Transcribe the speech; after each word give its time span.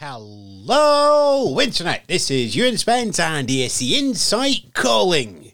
Hello, 0.00 1.60
Internet. 1.60 2.04
This 2.06 2.30
is 2.30 2.54
Ewan 2.54 2.78
Spence 2.78 3.18
and 3.18 3.48
ESC 3.48 3.94
Insight 3.94 4.72
calling. 4.72 5.50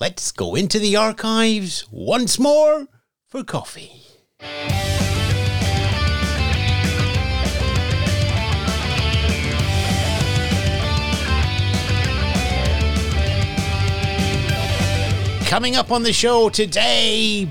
Let's 0.00 0.32
go 0.32 0.56
into 0.56 0.80
the 0.80 0.96
archives 0.96 1.86
once 1.92 2.40
more 2.40 2.88
for 3.28 3.44
coffee. 3.44 4.02
Coming 15.46 15.76
up 15.76 15.92
on 15.92 16.02
the 16.02 16.12
show 16.12 16.48
today, 16.48 17.46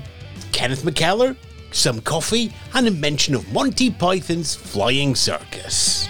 Kenneth 0.52 0.82
McKellar, 0.82 1.38
some 1.72 2.00
coffee, 2.00 2.52
and 2.74 2.86
a 2.86 2.90
mention 2.90 3.34
of 3.34 3.52
Monty 3.52 3.90
Python's 3.90 4.54
Flying 4.54 5.14
Circus. 5.14 6.08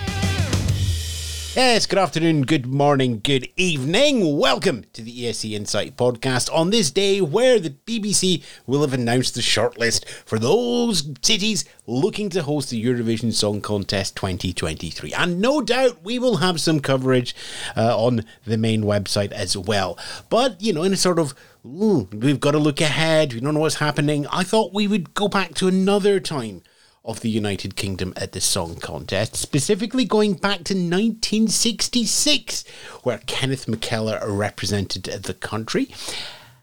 Yes, 1.55 1.85
good 1.85 1.99
afternoon, 1.99 2.47
good 2.47 2.65
morning, 2.65 3.21
good 3.23 3.47
evening. 3.59 4.39
Welcome 4.39 4.87
to 4.95 5.03
the 5.03 5.25
ESC 5.25 5.53
Insight 5.53 5.99
podcast 5.99 6.51
on 6.51 6.71
this 6.71 6.91
day 6.91 7.21
where 7.21 7.61
the 7.61 7.75
BBC 7.85 8.43
will 8.67 8.81
have 8.81 8.95
announced 8.95 9.35
the 9.35 9.43
shortlist 9.43 10.09
for 10.25 10.39
those 10.39 11.11
cities 11.21 11.67
looking 11.87 12.31
to 12.31 12.43
host 12.43 12.71
the 12.71 12.83
Eurovision 12.83 13.35
Song 13.35 13.61
Contest 13.61 14.17
2023. 14.17 15.13
And 15.13 15.43
no 15.43 15.61
doubt 15.61 16.03
we 16.03 16.19
will 16.19 16.39
have 16.39 16.59
some 16.59 16.81
coverage 16.81 17.37
uh, 17.77 18.03
on 18.03 18.25
the 18.47 18.57
main 18.57 18.85
website 18.85 19.33
as 19.33 19.55
well. 19.55 19.99
But, 20.31 20.59
you 20.63 20.73
know, 20.73 20.85
in 20.85 20.95
a 20.95 20.97
sort 20.97 21.19
of 21.19 21.35
Ooh, 21.67 22.09
we've 22.13 22.41
got 22.41 22.53
to 22.53 22.59
look 22.59 22.81
ahead. 22.81 23.35
We 23.35 23.41
don't 23.41 23.55
know 23.55 23.61
what's 23.61 23.77
happening. 23.77 24.27
I 24.29 24.43
thought 24.43 24.73
we 24.73 24.89
would 24.89 25.15
go 25.15 25.29
back 25.29 25.55
to 25.57 25.69
another 25.69 26.19
time 26.19 26.63
of 27.05 27.21
the 27.21 27.31
United 27.31 27.77
Kingdom 27.77 28.13
at 28.17 28.33
the 28.33 28.41
song 28.41 28.77
contest, 28.77 29.37
specifically 29.37 30.05
going 30.05 30.35
back 30.35 30.65
to 30.65 30.75
1966, 30.75 32.65
where 33.03 33.19
Kenneth 33.27 33.67
McKellar 33.67 34.23
represented 34.25 35.05
the 35.05 35.35
country. 35.35 35.89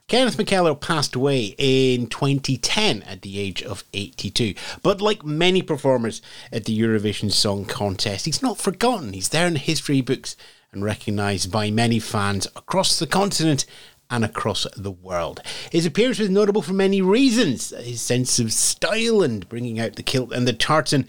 Kenneth 0.07 0.37
McKellar 0.37 0.79
passed 0.79 1.13
away 1.13 1.53
in 1.59 2.07
2010 2.07 3.03
at 3.03 3.21
the 3.21 3.39
age 3.39 3.61
of 3.61 3.83
82. 3.93 4.55
But 4.81 5.01
like 5.01 5.23
many 5.23 5.61
performers 5.61 6.21
at 6.51 6.65
the 6.65 6.79
Eurovision 6.79 7.31
Song 7.31 7.63
Contest, 7.65 8.25
he's 8.25 8.41
not 8.41 8.57
forgotten. 8.57 9.13
He's 9.13 9.29
there 9.29 9.45
in 9.45 9.55
history 9.57 10.01
books 10.01 10.35
and 10.71 10.83
recognised 10.83 11.51
by 11.51 11.69
many 11.69 11.99
fans 11.99 12.47
across 12.55 12.97
the 12.97 13.05
continent 13.05 13.65
and 14.09 14.25
across 14.25 14.65
the 14.75 14.91
world. 14.91 15.41
His 15.71 15.85
appearance 15.85 16.19
was 16.19 16.29
notable 16.29 16.61
for 16.61 16.73
many 16.73 17.01
reasons. 17.01 17.69
His 17.69 18.01
sense 18.01 18.39
of 18.39 18.51
style 18.51 19.21
and 19.21 19.47
bringing 19.47 19.79
out 19.79 19.95
the 19.95 20.03
kilt 20.03 20.31
and 20.31 20.47
the 20.47 20.53
tartan 20.53 21.07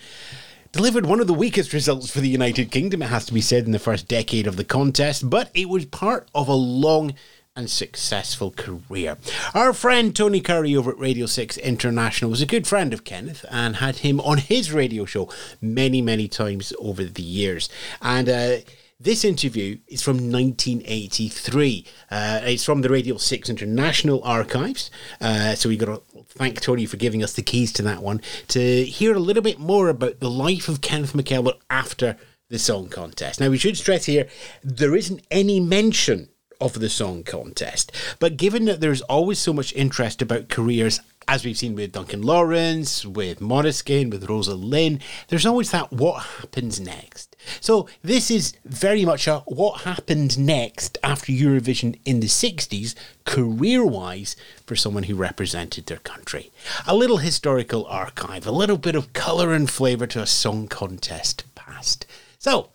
delivered 0.72 1.06
one 1.06 1.20
of 1.20 1.26
the 1.26 1.34
weakest 1.34 1.72
results 1.72 2.10
for 2.10 2.20
the 2.20 2.28
United 2.28 2.70
Kingdom, 2.70 3.02
it 3.02 3.06
has 3.06 3.26
to 3.26 3.34
be 3.34 3.40
said, 3.40 3.64
in 3.64 3.72
the 3.72 3.78
first 3.78 4.06
decade 4.06 4.46
of 4.46 4.56
the 4.56 4.64
contest, 4.64 5.28
but 5.28 5.50
it 5.54 5.68
was 5.68 5.84
part 5.86 6.28
of 6.34 6.48
a 6.48 6.54
long 6.54 7.14
and 7.56 7.68
successful 7.68 8.52
career. 8.52 9.18
Our 9.54 9.72
friend 9.72 10.14
Tony 10.14 10.40
Curry 10.40 10.76
over 10.76 10.92
at 10.92 10.98
Radio 10.98 11.26
6 11.26 11.56
International 11.58 12.30
was 12.30 12.40
a 12.40 12.46
good 12.46 12.66
friend 12.66 12.94
of 12.94 13.04
Kenneth 13.04 13.44
and 13.50 13.76
had 13.76 13.96
him 13.96 14.20
on 14.20 14.38
his 14.38 14.72
radio 14.72 15.04
show 15.04 15.28
many, 15.60 16.00
many 16.00 16.28
times 16.28 16.72
over 16.78 17.04
the 17.04 17.22
years. 17.22 17.68
And 18.00 18.28
uh, 18.28 18.56
this 19.00 19.24
interview 19.24 19.78
is 19.88 20.02
from 20.02 20.30
1983. 20.30 21.86
Uh, 22.10 22.40
it's 22.44 22.64
from 22.64 22.82
the 22.82 22.90
Radio 22.90 23.16
6 23.16 23.48
International 23.48 24.22
Archives. 24.22 24.90
Uh, 25.20 25.54
so 25.54 25.70
we've 25.70 25.78
got 25.78 25.86
to 25.86 26.24
thank 26.28 26.60
Tony 26.60 26.84
for 26.84 26.98
giving 26.98 27.24
us 27.24 27.32
the 27.32 27.42
keys 27.42 27.72
to 27.72 27.82
that 27.82 28.02
one 28.02 28.20
to 28.48 28.84
hear 28.84 29.14
a 29.14 29.18
little 29.18 29.42
bit 29.42 29.58
more 29.58 29.88
about 29.88 30.20
the 30.20 30.30
life 30.30 30.68
of 30.68 30.82
Kenneth 30.82 31.14
McKellar 31.14 31.54
after 31.70 32.16
the 32.50 32.58
song 32.58 32.88
contest. 32.88 33.40
Now, 33.40 33.48
we 33.48 33.58
should 33.58 33.78
stress 33.78 34.04
here 34.04 34.28
there 34.62 34.94
isn't 34.94 35.24
any 35.30 35.60
mention 35.60 36.28
of 36.60 36.74
the 36.74 36.88
song 36.88 37.22
contest, 37.22 37.92
but 38.18 38.36
given 38.36 38.64
that 38.66 38.80
there's 38.80 39.02
always 39.02 39.38
so 39.38 39.52
much 39.52 39.72
interest 39.74 40.22
about 40.22 40.48
careers 40.48 41.00
as 41.30 41.44
we've 41.44 41.56
seen 41.56 41.76
with 41.76 41.92
Duncan 41.92 42.22
Lawrence, 42.22 43.06
with 43.06 43.38
Måneskin, 43.38 44.10
with 44.10 44.28
Rosa 44.28 44.54
Linn, 44.54 44.98
there's 45.28 45.46
always 45.46 45.70
that 45.70 45.92
what 45.92 46.24
happens 46.24 46.80
next. 46.80 47.36
So 47.60 47.88
this 48.02 48.32
is 48.32 48.54
very 48.64 49.04
much 49.04 49.28
a 49.28 49.38
what 49.46 49.82
happened 49.82 50.36
next 50.38 50.98
after 51.04 51.30
Eurovision 51.30 52.00
in 52.04 52.18
the 52.18 52.26
60s, 52.26 52.96
career 53.24 53.84
wise, 53.84 54.34
for 54.66 54.74
someone 54.74 55.04
who 55.04 55.14
represented 55.14 55.86
their 55.86 55.98
country. 55.98 56.50
A 56.84 56.96
little 56.96 57.18
historical 57.18 57.86
archive, 57.86 58.44
a 58.44 58.50
little 58.50 58.78
bit 58.78 58.96
of 58.96 59.12
colour 59.12 59.52
and 59.52 59.70
flavour 59.70 60.08
to 60.08 60.22
a 60.22 60.26
song 60.26 60.66
contest 60.66 61.44
past. 61.54 62.06
So, 62.38 62.70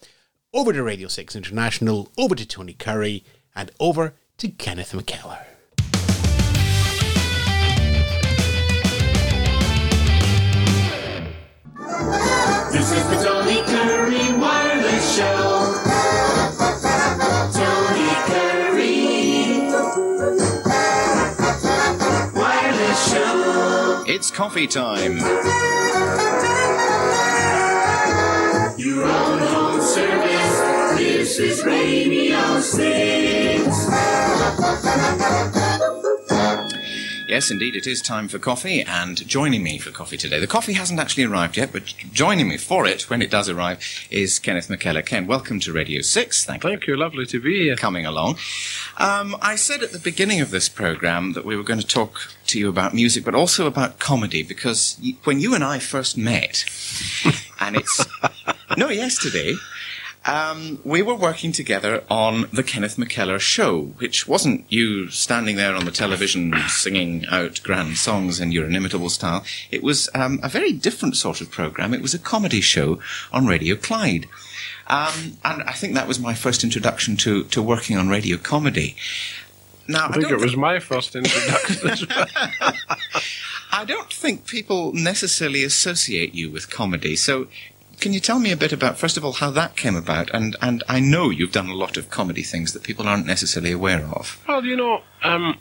over 0.54 0.72
to 0.72 0.82
Radio 0.82 1.10
6 1.10 1.36
International, 1.36 2.10
over 2.18 2.36
to 2.36 2.46
Tony 2.46 2.74
Curry, 2.74 3.26
and 3.56 3.72
over 3.80 4.14
to 4.38 4.50
Kenneth 4.50 4.92
McKellar. 4.92 5.40
This 12.72 12.92
is 12.92 13.08
the 13.08 13.24
Tony 13.24 13.62
Curry 13.64 14.34
Wireless 14.38 15.16
Show. 15.16 15.82
Tony 17.54 18.12
Curry. 18.28 18.92
Wireless 22.36 23.12
Show. 23.12 24.04
It's 24.08 24.30
coffee 24.30 24.68
time. 24.68 25.18
Your 28.78 29.06
own 29.06 29.40
home 29.40 29.82
service. 29.82 30.45
This 30.96 31.40
is 31.40 31.66
Radio 31.66 32.60
6. 32.62 32.86
Yes, 37.28 37.52
indeed, 37.52 37.76
it 37.76 37.86
is 37.86 38.02
time 38.02 38.30
for 38.30 38.40
coffee, 38.40 38.82
and 38.82 39.28
joining 39.28 39.62
me 39.62 39.78
for 39.78 39.92
coffee 39.92 40.16
today, 40.16 40.40
the 40.40 40.48
coffee 40.48 40.72
hasn't 40.72 41.02
actually 41.02 41.26
arrived 41.26 41.58
yet, 41.58 41.74
but 41.74 41.84
joining 42.14 42.48
me 42.48 42.56
for 42.56 42.86
it 42.86 43.10
when 43.10 43.22
it 43.22 43.30
does 43.30 43.50
arrive 43.50 44.08
is 44.10 44.40
Kenneth 44.40 44.70
McKellar. 44.70 45.06
Ken, 45.06 45.28
welcome 45.28 45.60
to 45.60 45.74
Radio 45.74 46.00
6. 46.00 46.46
Thank 46.46 46.64
you 46.64 46.70
Thank 46.70 46.88
you. 46.88 46.96
Lovely 46.96 47.26
to 47.26 47.42
be 47.42 47.64
here. 47.64 47.76
coming 47.76 48.06
along. 48.06 48.38
Um, 48.98 49.36
I 49.42 49.58
said 49.58 49.84
at 49.84 49.92
the 49.92 50.00
beginning 50.00 50.40
of 50.40 50.50
this 50.50 50.70
program 50.70 51.34
that 51.34 51.44
we 51.44 51.58
were 51.58 51.64
going 51.64 51.82
to 51.82 51.86
talk 51.86 52.30
to 52.48 52.58
you 52.58 52.70
about 52.70 52.94
music, 52.94 53.26
but 53.26 53.36
also 53.36 53.68
about 53.68 54.00
comedy, 54.00 54.44
because 54.44 54.98
when 55.26 55.42
you 55.42 55.54
and 55.54 55.64
I 55.64 55.80
first 55.80 56.18
met, 56.18 56.64
and 57.60 57.76
it's, 57.76 58.06
no, 58.78 58.88
yesterday, 58.88 59.56
um, 60.26 60.80
we 60.84 61.02
were 61.02 61.16
working 61.16 61.52
together 61.52 62.04
on 62.10 62.48
the 62.52 62.64
Kenneth 62.64 62.98
McKellar 62.98 63.40
show, 63.40 63.82
which 63.98 64.28
wasn't 64.28 64.66
you 64.70 65.10
standing 65.10 65.56
there 65.56 65.76
on 65.76 65.86
the 65.86 65.92
television 65.92 66.54
singing 66.68 67.26
out 67.28 67.62
grand 67.64 67.98
songs 67.98 68.40
in 68.40 68.52
your 68.52 68.66
inimitable 68.66 69.10
style. 69.10 69.44
It 69.70 69.84
was 69.84 70.10
um, 70.16 70.40
a 70.42 70.50
very 70.50 70.72
different 70.72 71.16
sort 71.16 71.42
of 71.42 71.52
program. 71.52 71.94
It 71.94 72.02
was 72.02 72.14
a 72.14 72.20
comedy 72.20 72.62
show 72.62 73.00
on 73.32 73.46
Radio 73.46 73.76
Clyde. 73.76 74.28
Um, 74.88 75.38
and 75.44 75.64
I 75.64 75.74
think 75.74 75.94
that 75.94 76.08
was 76.08 76.20
my 76.20 76.34
first 76.34 76.64
introduction 76.64 77.18
to, 77.18 77.44
to 77.46 77.62
working 77.62 77.98
on 77.98 78.10
radio 78.10 78.38
comedy. 78.38 78.96
Now, 79.88 80.08
I 80.10 80.14
think 80.14 80.32
it 80.32 80.40
was 80.40 80.58
my 80.58 80.80
first 80.80 81.16
introduction 81.16 81.90
as 81.90 82.08
well. 82.08 82.26
I 83.72 83.86
don't 83.86 84.12
think 84.12 84.48
people 84.48 84.94
necessarily 84.94 85.64
associate 85.64 86.34
you 86.34 86.50
with 86.50 86.72
comedy. 86.72 87.16
So, 87.16 87.48
can 88.00 88.14
you 88.14 88.20
tell 88.20 88.40
me 88.40 88.52
a 88.52 88.58
bit 88.58 88.74
about, 88.74 88.98
first 88.98 89.18
of 89.18 89.26
all, 89.26 89.34
how 89.34 89.52
that 89.52 89.76
came 89.76 89.96
about? 89.96 90.30
And, 90.34 90.56
and 90.62 90.84
I 90.88 91.00
know 91.00 91.30
you've 91.30 91.52
done 91.52 91.70
a 91.70 91.76
lot 91.76 91.98
of 91.98 92.10
comedy 92.10 92.44
things 92.44 92.74
that 92.74 92.84
people 92.84 93.08
aren't 93.08 93.26
necessarily 93.26 93.72
aware 93.72 94.06
of. 94.06 94.42
Well, 94.48 94.64
you 94.66 94.76
know, 94.76 95.02
um, 95.24 95.58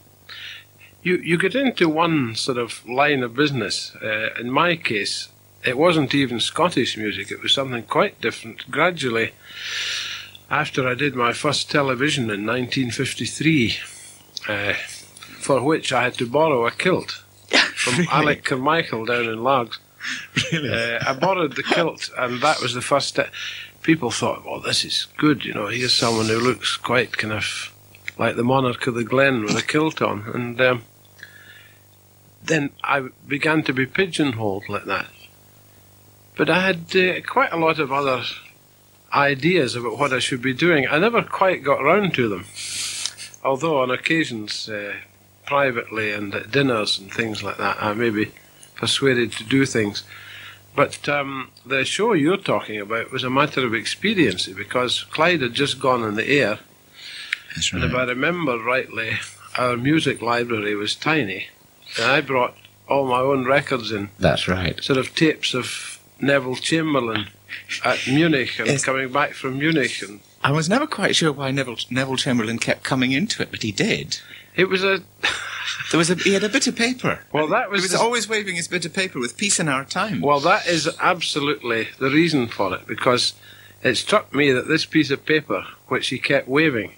you 1.03 1.17
you 1.19 1.39
get 1.39 1.55
into 1.55 1.89
one 1.89 2.34
sort 2.34 2.59
of 2.59 2.84
line 2.89 3.23
of 3.23 3.34
business. 3.34 3.94
Uh, 4.03 4.31
in 4.41 4.50
my 4.50 4.77
case, 4.77 5.28
it 5.65 5.78
wasn't 5.78 6.15
even 6.15 6.41
Scottish 6.41 6.97
music. 6.97 7.31
It 7.31 7.43
was 7.43 7.53
something 7.53 7.83
quite 7.84 8.21
different. 8.21 8.71
Gradually, 8.71 9.33
after 10.50 10.88
I 10.88 10.94
did 10.94 11.14
my 11.14 11.32
first 11.32 11.70
television 11.70 12.25
in 12.25 12.47
1953, 12.47 13.76
uh, 14.49 14.73
for 15.38 15.62
which 15.62 15.93
I 15.93 16.05
had 16.05 16.14
to 16.14 16.26
borrow 16.26 16.67
a 16.67 16.70
kilt 16.70 17.11
from 17.75 18.06
Alec 18.11 18.44
Carmichael 18.44 19.05
down 19.05 19.26
in 19.26 19.43
Largs. 19.43 19.79
Really? 20.53 20.71
Uh, 20.71 20.99
I 21.06 21.15
borrowed 21.15 21.56
the 21.56 21.62
kilt, 21.62 22.11
and 22.19 22.41
that 22.43 22.61
was 22.61 22.75
the 22.75 22.81
first 22.81 23.09
step. 23.09 23.33
People 23.83 24.11
thought, 24.11 24.45
well, 24.45 24.61
this 24.61 24.85
is 24.85 25.06
good, 25.17 25.45
you 25.45 25.55
know, 25.55 25.67
here's 25.67 25.95
someone 25.95 26.27
who 26.27 26.39
looks 26.39 26.77
quite 26.77 27.17
kind 27.17 27.33
of 27.33 27.73
like 28.19 28.37
the 28.37 28.45
monarch 28.45 28.87
of 28.87 28.95
the 28.95 29.05
glen 29.05 29.43
with 29.43 29.56
a 29.56 29.62
kilt 29.62 30.01
on. 30.01 30.25
And 30.35 30.61
um, 30.61 30.83
then 32.43 32.71
I 32.83 33.09
began 33.27 33.62
to 33.65 33.73
be 33.73 33.87
pigeonholed 33.87 34.69
like 34.69 34.85
that. 34.85 35.06
But 36.37 36.51
I 36.51 36.61
had 36.61 36.97
uh, 36.97 37.21
quite 37.27 37.53
a 37.53 37.56
lot 37.56 37.79
of 37.79 37.93
other 37.93 38.25
ideas 39.12 39.77
about 39.77 39.99
what 39.99 40.12
I 40.12 40.19
should 40.19 40.43
be 40.43 40.55
doing. 40.55 40.89
I 40.89 40.99
never 40.99 41.23
quite 41.23 41.62
got 41.62 41.83
round 41.83 42.15
to 42.15 42.29
them, 42.29 42.47
although 43.45 43.81
on 43.81 43.91
occasions, 43.91 44.69
uh, 44.69 44.95
privately 45.47 46.11
and 46.11 46.35
at 46.35 46.51
dinners 46.51 46.99
and 46.99 47.12
things 47.12 47.43
like 47.43 47.59
that, 47.59 47.83
I 47.83 47.95
may 47.95 48.11
be 48.11 48.33
persuaded 48.88 49.32
to 49.32 49.44
do 49.44 49.64
things. 49.64 50.04
But 50.76 51.08
um, 51.08 51.50
the 51.64 51.84
show 51.86 52.12
you're 52.12 52.36
talking 52.36 52.78
about 52.81 53.10
was 53.12 53.25
a 53.25 53.31
matter 53.31 53.64
of 53.64 53.75
expediency 53.75 54.52
because 54.52 55.04
Clyde 55.04 55.40
had 55.40 55.54
just 55.54 55.81
gone 55.81 56.02
on 56.02 56.16
the 56.16 56.28
air, 56.28 56.58
That's 57.54 57.72
and 57.72 57.82
if 57.84 57.94
I 57.94 58.04
remember 58.04 58.58
rightly, 58.58 59.12
our 59.56 59.76
music 59.78 60.20
library 60.20 60.75
was 60.75 60.94
tiny, 60.94 61.46
and 61.96 62.10
I 62.10 62.20
brought 62.20 62.54
all 62.88 63.06
my 63.06 63.20
own 63.20 63.46
records 63.46 63.90
in, 63.90 64.10
That's 64.19 64.46
right. 64.48 64.82
sort 64.84 64.98
of 64.98 65.14
tapes 65.14 65.54
of 65.54 65.98
Neville 66.20 66.56
Chamberlain 66.56 67.28
at 67.84 68.06
Munich 68.06 68.58
and 68.58 68.66
Yes. 68.69 68.84
coming 68.84 69.10
back 69.10 69.32
from 69.32 69.58
Munich, 69.58 70.02
and 70.02 70.20
I 70.42 70.50
was 70.50 70.69
never 70.69 70.86
quite 70.86 71.16
sure 71.16 71.32
why 71.32 71.50
Neville, 71.52 71.78
Neville 71.88 72.16
Chamberlain 72.19 72.58
kept 72.58 72.82
coming 72.84 73.12
into 73.12 73.42
it, 73.42 73.50
but 73.50 73.62
he 73.62 73.72
did. 73.72 74.19
It 74.56 74.69
was 74.69 74.85
a 74.85 75.01
There 75.91 75.99
was 75.99 76.11
a, 76.11 76.15
he 76.17 76.33
had 76.35 76.45
a 76.45 76.49
bit 76.49 76.67
of 76.67 76.77
paper. 76.77 77.21
well 77.33 77.47
that 77.49 77.71
was. 77.71 77.81
He 77.81 77.85
was, 77.85 77.93
was 77.93 78.01
the- 78.01 78.05
always 78.05 78.29
waving 78.29 78.56
his 78.56 78.69
bit 78.69 78.85
of 78.85 78.93
paper 78.95 79.19
with 79.19 79.37
peace 79.37 79.59
in 79.61 79.69
our 79.69 79.85
time. 79.85 80.21
Well, 80.21 80.41
that 80.41 80.67
is 80.67 80.89
absolutely 81.01 81.89
the 81.99 82.11
reason 82.11 82.49
for 82.49 82.75
it 82.75 82.87
because 82.87 83.35
it 83.83 83.97
struck 83.97 84.35
me 84.35 84.51
that 84.53 84.67
this 84.69 84.87
piece 84.87 85.11
of 85.11 85.25
paper, 85.25 85.65
which 85.89 86.09
he 86.09 86.19
kept 86.19 86.49
waving, 86.49 86.93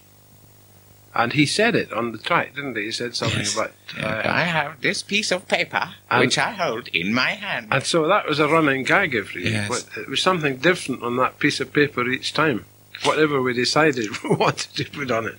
and 1.15 1.33
he 1.33 1.47
said 1.47 1.75
it 1.75 1.93
on 1.93 2.13
the 2.13 2.19
track, 2.19 2.55
didn't 2.55 2.77
he? 2.77 2.85
He 2.85 2.93
said 2.93 3.15
something 3.17 3.41
Yes. 3.41 3.55
about. 3.55 3.73
Uh, 3.99 4.23
I 4.29 4.43
have 4.43 4.81
this 4.83 5.03
piece 5.03 5.31
of 5.33 5.49
paper 5.49 5.95
And- 6.11 6.21
which 6.21 6.39
I 6.39 6.53
hold 6.53 6.89
in 6.89 7.13
my 7.15 7.31
hand. 7.31 7.69
and 7.71 7.85
so 7.85 8.07
that 8.07 8.27
was 8.29 8.39
a 8.39 8.49
running 8.49 8.85
gag 8.85 9.15
every 9.15 9.43
week. 9.45 9.53
Yes. 9.53 9.69
but 9.69 10.01
It 10.03 10.09
was 10.09 10.21
something 10.23 10.57
different 10.59 11.03
on 11.03 11.17
that 11.17 11.39
piece 11.39 11.59
of 11.61 11.73
paper 11.73 12.07
each 12.09 12.33
time, 12.35 12.65
whatever 13.05 13.41
we 13.43 13.53
decided 13.53 14.07
we 14.25 14.31
wanted 14.37 14.75
to 14.77 14.85
put 14.91 15.11
on 15.11 15.27
it. 15.27 15.37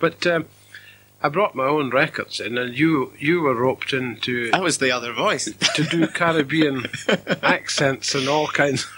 But 0.00 0.26
um, 0.26 0.46
I 1.24 1.28
brought 1.28 1.54
my 1.54 1.64
own 1.66 1.90
records 1.90 2.40
in, 2.40 2.58
and 2.58 2.76
you 2.76 3.12
you 3.18 3.40
were 3.42 3.54
roped 3.54 3.92
into 3.92 4.50
that 4.50 4.62
was 4.62 4.78
the 4.78 4.90
other 4.90 5.12
voice. 5.12 5.44
to 5.76 5.84
do 5.84 6.06
Caribbean 6.08 6.84
accents 7.42 8.14
and 8.14 8.28
all 8.28 8.48
kinds. 8.48 8.86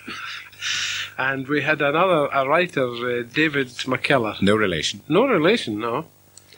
And 1.17 1.47
we 1.47 1.62
had 1.62 1.81
another 1.81 2.26
a 2.32 2.49
writer, 2.49 2.88
uh, 2.88 3.23
David 3.32 3.69
McKellar. 3.87 4.41
no 4.43 4.56
relation. 4.56 5.00
No 5.09 5.26
relation, 5.29 5.79
no. 5.79 6.06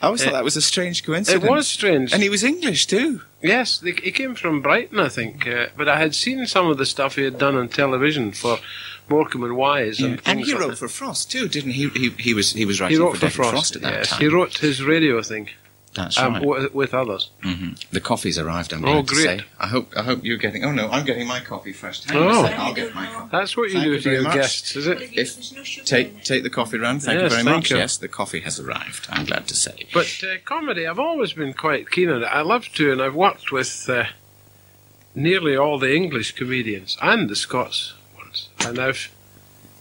I 0.01 0.05
always 0.07 0.21
Eh, 0.21 0.25
thought 0.25 0.33
that 0.33 0.43
was 0.43 0.55
a 0.57 0.61
strange 0.61 1.03
coincidence. 1.03 1.43
It 1.43 1.49
was 1.49 1.67
strange. 1.67 2.13
And 2.13 2.23
he 2.23 2.29
was 2.29 2.43
English 2.43 2.85
too. 2.87 3.21
yes, 3.41 3.81
he 3.81 3.91
he 3.91 4.11
came 4.11 4.33
from 4.35 4.61
Brighton, 4.61 4.99
I 4.99 5.09
think. 5.09 5.45
Uh, 5.47 5.67
but 5.75 5.87
I 5.87 5.97
had 5.99 6.15
seen 6.15 6.45
some 6.47 6.67
of 6.71 6.77
the 6.77 6.85
stuff 6.85 7.15
he 7.15 7.23
had 7.23 7.37
done 7.37 7.55
on 7.55 7.67
television 7.67 8.31
for 8.31 8.57
Morecambe 9.09 9.43
and 9.45 9.55
Wise 9.57 9.99
and 10.01 10.21
And 10.25 10.39
he 10.39 10.51
like 10.53 10.61
wrote 10.61 10.69
that. 10.71 10.77
for 10.77 10.87
Frost 10.87 11.31
too, 11.31 11.47
didn't 11.47 11.71
he? 11.71 11.87
He, 11.89 12.09
he 12.11 12.33
was 12.33 12.51
he 12.53 12.65
was 12.65 12.77
He 12.77 12.83
writing 12.83 12.99
wrote 12.99 13.17
for 13.17 13.29
for 13.29 13.43
David 13.43 13.51
Frost. 13.51 13.75
at 13.75 13.81
that 13.83 13.93
yes, 13.93 14.09
time. 14.09 14.19
he 14.21 14.27
wrote 14.27 14.57
his 14.57 14.83
radio 14.83 15.21
thing 15.21 15.49
That's 15.95 16.17
um, 16.19 16.33
right. 16.33 16.45
with, 16.45 16.73
with 16.73 16.93
others. 16.93 17.31
hmm 17.41 17.69
The 17.91 18.01
coffee's 18.01 18.37
arrived. 18.37 18.71
I'm 18.73 18.83
Oh, 18.85 19.01
glad 19.01 19.07
to 19.07 19.13
great. 19.15 19.39
say. 19.39 19.45
I 19.59 19.67
hope 19.67 19.93
I 19.95 20.03
hope 20.03 20.19
you're 20.23 20.37
getting. 20.37 20.63
Oh 20.65 20.71
no, 20.71 20.89
I'm 20.89 21.05
getting 21.05 21.25
my 21.27 21.39
coffee 21.39 21.73
first. 21.73 22.09
Hang 22.09 22.17
Oh. 22.21 22.29
a 22.43 22.43
second, 22.47 22.59
I'll 22.61 22.73
get 22.73 22.93
my 22.93 23.05
coffee. 23.07 23.29
That's 23.31 23.55
what 23.57 23.69
you 23.71 23.75
Thank 23.79 23.85
do 23.85 23.91
you 23.91 23.97
to 23.97 24.03
very 24.03 24.15
your 24.17 24.23
much. 24.25 24.33
guests, 24.35 24.75
is 24.75 24.87
it? 24.87 24.97
If, 25.13 25.85
take 25.85 26.23
take 26.23 26.43
the 26.43 26.49
coffee 26.59 26.77
round. 26.77 27.01
Thank 27.03 27.21
you 27.21 27.29
very 27.29 27.43
thank 27.43 27.55
much. 27.63 27.71
you. 27.71 27.77
Yes, 27.77 27.97
the 27.97 28.07
coffee 28.09 28.41
has 28.41 28.59
arrived. 28.59 29.07
I'm 29.09 29.25
glad 29.25 29.47
to 29.47 29.55
say. 29.55 29.87
But 29.93 30.11
uh, 30.23 30.35
comedy, 30.45 30.85
I've 30.85 30.99
always 30.99 31.33
been 31.33 31.53
quite 31.53 31.89
keen 31.89 32.09
on 32.09 32.21
it. 32.23 32.25
I 32.27 32.41
love 32.41 32.65
to, 32.77 32.91
and 32.91 33.01
I've 33.01 33.15
worked 33.15 33.51
with 33.51 33.85
uh, 33.89 34.03
nearly 35.15 35.55
all 35.57 35.79
the 35.79 35.95
English 35.95 36.33
comedians 36.33 36.97
and 37.01 37.29
the 37.29 37.35
Scots 37.35 37.93
And 38.65 38.79
I've, 38.79 39.09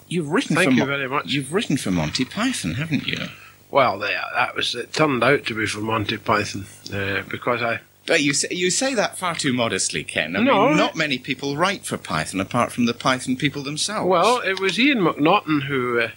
You've 0.08 0.28
written 0.28 0.54
Thank 0.56 0.68
for 0.68 0.72
you 0.72 0.78
Mon- 0.80 0.88
very 0.88 1.08
much. 1.08 1.32
You've 1.32 1.52
written 1.52 1.76
for 1.76 1.90
Monty 1.90 2.24
Python, 2.24 2.74
haven't 2.74 3.06
you? 3.06 3.26
well, 3.70 3.98
that 3.98 4.54
was, 4.54 4.74
it 4.74 4.92
turned 4.92 5.24
out 5.24 5.44
to 5.46 5.54
be 5.54 5.66
for 5.66 5.80
Monty 5.80 6.16
Python 6.16 6.64
uh, 6.94 7.22
because 7.28 7.60
I, 7.62 7.80
But 8.06 8.22
you 8.22 8.32
say, 8.32 8.48
you 8.52 8.70
say 8.70 8.94
that 8.94 9.18
far 9.18 9.34
too 9.34 9.52
modestly, 9.52 10.04
Ken. 10.04 10.36
I 10.36 10.42
No. 10.42 10.68
mean, 10.68 10.76
not 10.76 10.94
many 10.94 11.18
people 11.18 11.56
write 11.56 11.84
for 11.84 11.98
Python 11.98 12.40
apart 12.40 12.70
from 12.70 12.86
the 12.86 12.94
Python 12.94 13.36
people 13.36 13.64
themselves. 13.64 14.08
well, 14.08 14.38
it 14.38 14.60
was 14.60 14.78
Ian 14.78 14.98
MacNaughton 15.00 15.64
who, 15.64 15.98
uh, 16.00 16.10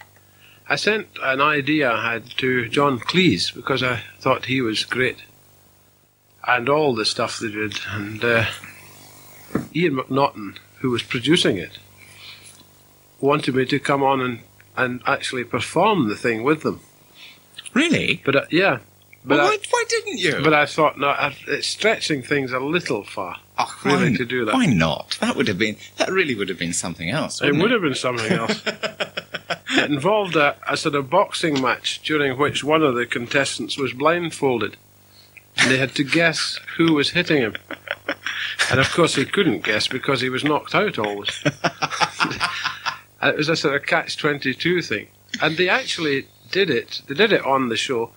I 0.71 0.75
sent 0.75 1.07
an 1.23 1.41
idea 1.41 1.91
I 1.91 2.13
had 2.13 2.29
to 2.37 2.69
John 2.69 2.99
Cleese 2.99 3.51
because 3.51 3.81
I 3.81 4.01
thought 4.19 4.45
he 4.45 4.61
was 4.61 4.83
great. 4.85 5.17
And 6.47 6.69
all 6.69 6.93
the 6.93 7.05
stuff 7.05 7.39
they 7.39 7.49
did. 7.49 7.79
And 7.89 8.23
uh, 8.23 8.45
Ian 9.75 9.95
MacNaughton, 9.95 10.57
who 10.79 10.91
was 10.91 11.01
producing 11.03 11.57
it, 11.57 11.79
wanted 13.21 13.56
me 13.56 13.66
to 13.66 13.80
come 13.80 14.04
on 14.04 14.21
and, 14.21 14.39
and 14.77 15.01
actually 15.06 15.44
perform 15.44 16.10
the 16.10 16.16
thing 16.16 16.44
with 16.44 16.63
them. 16.63 16.81
really? 17.74 18.21
But 18.25 18.36
uh, 18.36 18.45
yeah, 18.50 18.80
but 19.24 19.38
well, 19.38 19.48
I, 19.48 19.50
why, 19.50 19.57
why 19.69 19.83
didn't 19.89 20.19
you? 20.19 20.42
but 20.44 20.54
I 20.54 20.66
thought 20.66 20.98
no, 20.98 21.07
I, 21.10 21.36
it's 21.48 21.68
stretching 21.68 22.21
things 22.21 22.51
a 22.51 22.60
little 22.60 23.04
far. 23.04 23.38
oh, 23.57 23.80
really 23.83 24.12
why, 24.12 24.18
to 24.18 24.25
do 24.25 24.45
that. 24.45 24.54
Why 24.54 24.66
not? 24.66 25.18
That 25.19 25.36
would 25.36 25.48
have 25.48 25.57
been. 25.57 25.77
That 25.98 26.12
really 26.12 26.36
would 26.36 26.50
have 26.50 26.60
been 26.60 26.74
something 26.74 27.10
else. 27.10 27.42
It 27.42 27.48
wouldn't 27.48 27.62
would 27.62 27.71
have 27.71 27.81
been 27.81 27.95
something 27.95 28.31
else. 28.31 28.62
it 29.72 29.92
involved 29.92 30.36
a, 30.36 30.56
a 30.68 30.77
sort 30.77 30.95
of 30.95 31.10
boxing 31.10 31.62
match 31.62 32.01
during 32.01 32.38
which 32.38 32.63
one 32.63 32.81
of 32.81 32.95
the 32.95 33.06
contestants 33.06 33.77
was 33.77 33.94
blindfolded. 33.94 34.77
And 35.57 35.69
they 35.69 35.77
had 35.77 35.94
to 35.95 36.06
guess 36.06 36.57
who 36.77 36.94
was 36.94 37.10
hitting 37.10 37.42
him. 37.42 37.56
And 38.72 38.80
of 38.80 38.89
course, 38.94 39.15
he 39.15 39.25
couldn't 39.25 39.63
guess 39.63 39.88
because 39.88 40.22
he 40.22 40.30
was 40.30 40.44
knocked 40.44 40.74
out 40.74 40.98
always. 40.98 41.44
and 43.21 43.31
it 43.31 43.38
was 43.38 43.50
a 43.50 43.56
sort 43.56 43.75
of 43.75 43.86
catch 43.86 44.18
22 44.18 44.81
thing. 44.81 45.07
And 45.42 45.57
they 45.57 45.69
actually 45.69 46.27
did 46.51 46.69
it. 46.69 47.01
They 47.07 47.16
did 47.16 47.31
it 47.31 47.45
on 47.45 47.69
the 47.69 47.77
show. 47.77 48.12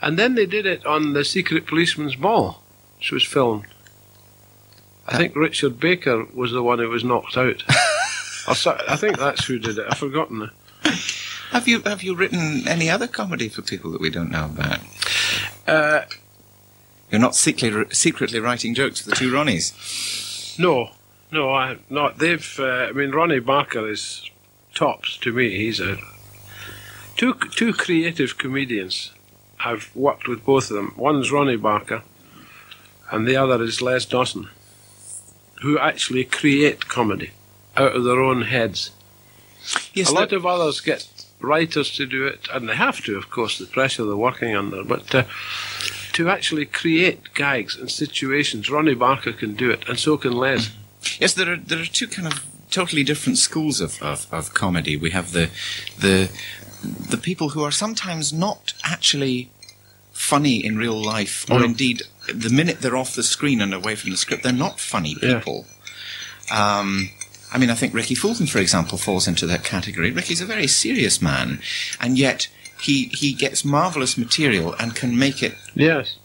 And 0.00 0.18
then 0.18 0.34
they 0.34 0.46
did 0.46 0.66
it 0.66 0.84
on 0.86 1.12
the 1.14 1.24
Secret 1.24 1.66
Policeman's 1.66 2.16
Ball, 2.16 2.62
which 2.98 3.12
was 3.12 3.24
filmed. 3.24 3.66
I 5.08 5.16
think 5.16 5.36
Richard 5.36 5.78
Baker 5.78 6.24
was 6.34 6.52
the 6.52 6.62
one 6.62 6.78
who 6.78 6.88
was 6.88 7.04
knocked 7.04 7.36
out. 7.36 7.62
I 8.48 8.96
think 8.96 9.18
that's 9.18 9.44
who 9.44 9.58
did 9.58 9.78
it. 9.78 9.86
I've 9.88 9.98
forgotten. 9.98 10.50
Have 11.50 11.66
you 11.68 11.80
have 11.82 12.02
you 12.02 12.14
written 12.14 12.66
any 12.66 12.90
other 12.90 13.06
comedy 13.06 13.48
for 13.48 13.62
people 13.62 13.90
that 13.92 14.00
we 14.00 14.10
don't 14.10 14.30
know 14.30 14.46
about? 14.46 14.78
Uh, 15.66 16.02
You're 17.10 17.20
not 17.20 17.34
secretly 17.36 17.86
secretly 17.94 18.40
writing 18.40 18.74
jokes 18.74 19.00
for 19.00 19.10
the 19.10 19.16
two 19.16 19.32
Ronnies. 19.32 20.58
no, 20.58 20.90
no, 21.32 21.52
I 21.54 21.78
not. 21.88 22.18
They've. 22.18 22.56
Uh, 22.58 22.86
I 22.88 22.92
mean, 22.92 23.10
Ronnie 23.12 23.40
Barker 23.40 23.88
is 23.88 24.28
tops 24.76 25.16
to 25.16 25.32
me. 25.32 25.56
He's 25.56 25.80
a 25.80 25.96
two 27.16 27.34
two 27.56 27.72
creative 27.72 28.38
comedians. 28.38 29.12
I've 29.64 29.90
worked 29.96 30.28
with 30.28 30.44
both 30.44 30.70
of 30.70 30.76
them. 30.76 30.94
One's 30.96 31.32
Ronnie 31.32 31.56
Barker, 31.56 32.02
and 33.10 33.26
the 33.26 33.36
other 33.36 33.64
is 33.64 33.82
Les 33.82 34.04
Dawson, 34.04 34.48
who 35.62 35.78
actually 35.78 36.24
create 36.24 36.88
comedy 36.88 37.30
out 37.76 37.96
of 37.96 38.04
their 38.04 38.20
own 38.20 38.42
heads. 38.42 38.90
Yes, 39.94 40.10
a 40.10 40.14
lot 40.14 40.32
of 40.32 40.46
others 40.46 40.80
get 40.80 41.08
writers 41.40 41.90
to 41.96 42.06
do 42.06 42.26
it, 42.26 42.46
and 42.52 42.68
they 42.68 42.76
have 42.76 43.02
to, 43.04 43.16
of 43.16 43.30
course, 43.30 43.58
the 43.58 43.66
pressure 43.66 44.04
they're 44.04 44.16
working 44.16 44.54
under. 44.54 44.84
But 44.84 45.14
uh, 45.14 45.24
to 46.12 46.28
actually 46.28 46.66
create 46.66 47.34
gags 47.34 47.76
and 47.76 47.90
situations, 47.90 48.70
Ronnie 48.70 48.94
Barker 48.94 49.32
can 49.32 49.54
do 49.54 49.70
it, 49.70 49.88
and 49.88 49.98
so 49.98 50.16
can 50.16 50.32
Les. 50.32 50.70
Yes, 51.18 51.32
there 51.34 51.50
are 51.52 51.56
there 51.56 51.80
are 51.80 51.86
two 51.86 52.08
kind 52.08 52.28
of 52.28 52.44
totally 52.70 53.04
different 53.04 53.38
schools 53.38 53.80
of, 53.80 54.00
of, 54.02 54.26
of 54.32 54.54
comedy. 54.54 54.96
We 54.96 55.10
have 55.10 55.32
the 55.32 55.50
the 55.98 56.30
the 56.82 57.16
people 57.16 57.50
who 57.50 57.62
are 57.64 57.70
sometimes 57.72 58.32
not 58.32 58.74
actually 58.84 59.50
funny 60.12 60.64
in 60.64 60.76
real 60.78 61.00
life, 61.00 61.48
or 61.50 61.58
No. 61.60 61.64
indeed 61.64 62.02
the 62.32 62.50
minute 62.50 62.80
they're 62.80 62.96
off 62.96 63.14
the 63.14 63.22
screen 63.22 63.60
and 63.60 63.72
away 63.74 63.94
from 63.94 64.10
the 64.10 64.16
script, 64.16 64.42
they're 64.42 64.52
not 64.52 64.80
funny 64.80 65.16
Yeah. 65.22 65.38
people. 65.38 65.66
Um, 66.50 67.10
I 67.52 67.58
mean, 67.58 67.70
I 67.70 67.74
think 67.74 67.94
Rikki 67.94 68.14
Fulton, 68.14 68.46
for 68.46 68.58
example, 68.58 68.98
falls 68.98 69.26
into 69.28 69.46
that 69.46 69.64
category. 69.64 70.10
Ricky's 70.10 70.40
a 70.40 70.46
very 70.46 70.66
serious 70.66 71.22
man, 71.22 71.60
and 72.00 72.18
yet 72.18 72.48
he 72.80 73.04
he 73.06 73.32
gets 73.32 73.64
marvelous 73.64 74.18
material 74.18 74.74
and 74.78 74.94
can 74.94 75.18
make 75.18 75.42
it 75.42 75.54
Yes, 75.74 76.16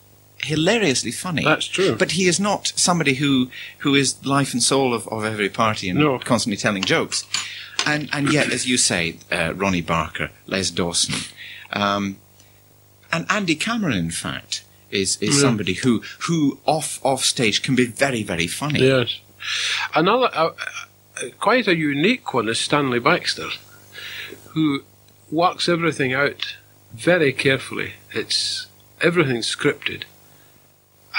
hilariously 0.44 1.12
funny. 1.12 1.44
that's 1.44 1.68
true. 1.68 1.96
But 1.96 2.12
he 2.12 2.28
is 2.28 2.40
not 2.40 2.72
somebody 2.76 3.16
who 3.16 3.50
who 3.80 3.96
is 3.96 4.16
life 4.26 4.54
and 4.54 4.62
soul 4.64 4.94
of, 4.94 5.08
of 5.08 5.24
every 5.26 5.50
party 5.50 5.90
and 5.90 6.00
No. 6.00 6.20
constantly 6.20 6.58
telling 6.58 6.84
jokes. 6.84 7.26
And 7.86 8.10
and 8.14 8.32
yet, 8.32 8.52
as 8.52 8.66
you 8.68 8.78
say, 8.78 9.18
uh, 9.32 9.54
Ronnie 9.56 9.82
Barker, 9.82 10.30
Les 10.48 10.70
Dawson, 10.72 11.16
um, 11.74 12.18
and 13.12 13.26
Andy 13.30 13.56
Cameron, 13.56 13.98
in 13.98 14.12
fact, 14.12 14.64
is 14.92 15.18
is 15.22 15.36
Yeah. 15.36 15.42
somebody 15.42 15.74
who 15.74 16.02
who 16.28 16.60
off 16.66 17.00
off 17.04 17.24
stage 17.26 17.62
can 17.62 17.76
be 17.76 17.86
very 17.86 18.24
very 18.24 18.48
funny. 18.48 18.82
yes. 18.88 19.20
Another, 19.96 20.30
uh, 20.34 20.50
uh, 21.18 21.30
quite 21.40 21.68
a 21.68 21.76
unique 21.76 22.32
one 22.34 22.48
is 22.48 22.60
Stanley 22.60 23.00
Baxter, 23.00 23.50
who 24.50 24.84
works 25.32 25.68
everything 25.68 26.14
out 26.14 26.56
very 26.94 27.34
carefully. 27.34 27.94
It's 28.14 28.68
everything's 29.02 29.48
scripted, 29.56 30.04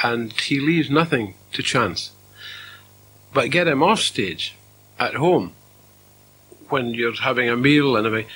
and 0.02 0.32
he 0.32 0.60
leaves 0.60 0.90
nothing 0.90 1.34
to 1.52 1.62
chance. 1.62 2.12
But 3.32 3.50
get 3.50 3.68
him 3.68 3.82
off 3.82 4.00
stage, 4.00 4.54
at 4.98 5.14
home, 5.14 5.52
when 6.68 6.94
you're 6.94 7.14
having 7.14 7.48
a 7.48 7.56
meal 7.56 7.96
and 7.96 8.06
everything, 8.06 8.30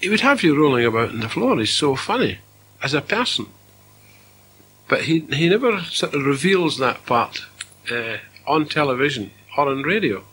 he 0.00 0.08
would 0.08 0.20
have 0.20 0.42
you 0.42 0.58
rolling 0.58 0.84
about 0.84 1.10
on 1.10 1.20
the 1.20 1.28
floor. 1.28 1.58
He's 1.58 1.70
so 1.70 1.94
funny 1.96 2.38
as 2.82 2.94
a 2.94 3.00
person. 3.00 3.46
But 4.88 5.02
he 5.02 5.20
he 5.20 5.48
never 5.48 5.80
sort 5.82 6.14
of 6.14 6.24
reveals 6.24 6.78
that 6.78 7.06
part 7.06 7.40
uh, 7.90 8.18
on 8.46 8.66
television 8.66 9.30
or 9.56 9.68
on 9.68 9.82
radio. 9.82 10.24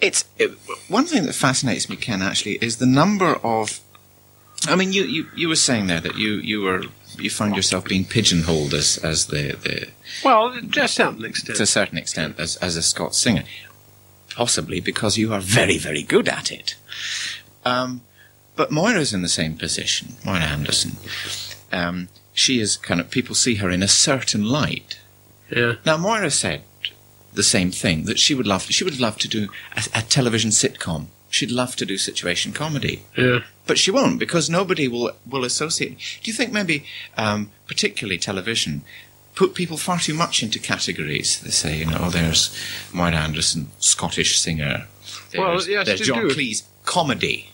It's 0.00 0.26
it, 0.38 0.50
one 0.88 1.06
thing 1.06 1.24
that 1.24 1.34
fascinates 1.34 1.88
me, 1.88 1.96
Ken. 1.96 2.22
Actually, 2.22 2.58
is 2.60 2.76
the 2.76 2.86
number 2.86 3.34
of. 3.42 3.80
I 4.68 4.74
mean, 4.74 4.92
you, 4.92 5.04
you, 5.04 5.26
you 5.34 5.48
were 5.48 5.56
saying 5.56 5.86
there 5.86 6.00
that 6.00 6.16
you, 6.16 6.34
you 6.34 6.62
were 6.62 6.84
you 7.18 7.30
find 7.30 7.54
yourself 7.56 7.84
being 7.84 8.04
pigeonholed 8.04 8.74
as 8.74 8.98
as 8.98 9.26
the, 9.26 9.56
the 9.62 9.88
Well, 10.24 10.52
to 10.72 10.84
a 10.84 10.88
certain 10.88 11.24
extent. 11.24 11.56
to 11.56 11.62
a 11.62 11.66
certain 11.66 11.98
extent 11.98 12.38
as 12.38 12.56
as 12.56 12.76
a 12.76 12.82
Scots 12.82 13.18
singer, 13.18 13.44
possibly 14.34 14.80
because 14.80 15.16
you 15.18 15.32
are 15.32 15.40
very 15.40 15.78
very 15.78 16.02
good 16.02 16.28
at 16.28 16.50
it. 16.52 16.76
Um, 17.64 18.02
but 18.54 18.70
Moira's 18.70 19.12
in 19.12 19.22
the 19.22 19.28
same 19.28 19.56
position. 19.56 20.14
Moira 20.24 20.40
Anderson. 20.44 20.92
Um, 21.72 22.08
she 22.32 22.60
is 22.60 22.76
kind 22.76 23.00
of 23.00 23.10
people 23.10 23.34
see 23.34 23.56
her 23.56 23.70
in 23.70 23.82
a 23.82 23.88
certain 23.88 24.44
light. 24.44 24.98
Yeah. 25.50 25.74
Now 25.84 25.96
Moira 25.96 26.30
said 26.30 26.62
the 27.34 27.42
same 27.42 27.70
thing 27.70 28.04
that 28.04 28.18
she 28.18 28.34
would 28.34 28.46
love 28.46 28.62
she 28.62 28.84
would 28.84 28.98
love 29.00 29.18
to 29.18 29.28
do 29.28 29.48
a, 29.76 29.82
a 29.98 30.02
television 30.02 30.50
sitcom. 30.50 31.06
She'd 31.28 31.50
love 31.50 31.76
to 31.76 31.84
do 31.86 31.98
situation 31.98 32.52
comedy, 32.52 33.02
Yeah. 33.16 33.40
but 33.66 33.78
she 33.78 33.90
won't 33.90 34.18
because 34.18 34.48
nobody 34.48 34.88
will 34.88 35.12
will 35.26 35.44
associate. 35.44 35.98
Do 36.22 36.30
you 36.30 36.36
think 36.36 36.52
maybe, 36.52 36.84
um, 37.16 37.50
particularly 37.66 38.18
television, 38.18 38.84
put 39.34 39.54
people 39.54 39.76
far 39.76 39.98
too 39.98 40.14
much 40.14 40.42
into 40.42 40.58
categories? 40.58 41.38
They 41.40 41.50
say, 41.50 41.78
you 41.78 41.86
know, 41.86 42.08
there's 42.10 42.56
Moira 42.92 43.16
Anderson, 43.16 43.70
Scottish 43.80 44.38
singer. 44.38 44.86
There's, 45.30 45.40
Well, 45.40 45.68
yes, 45.68 45.86
there's 45.86 46.00
John 46.00 46.28
do. 46.28 46.34
Cleese, 46.34 46.62
comedy. 46.84 47.50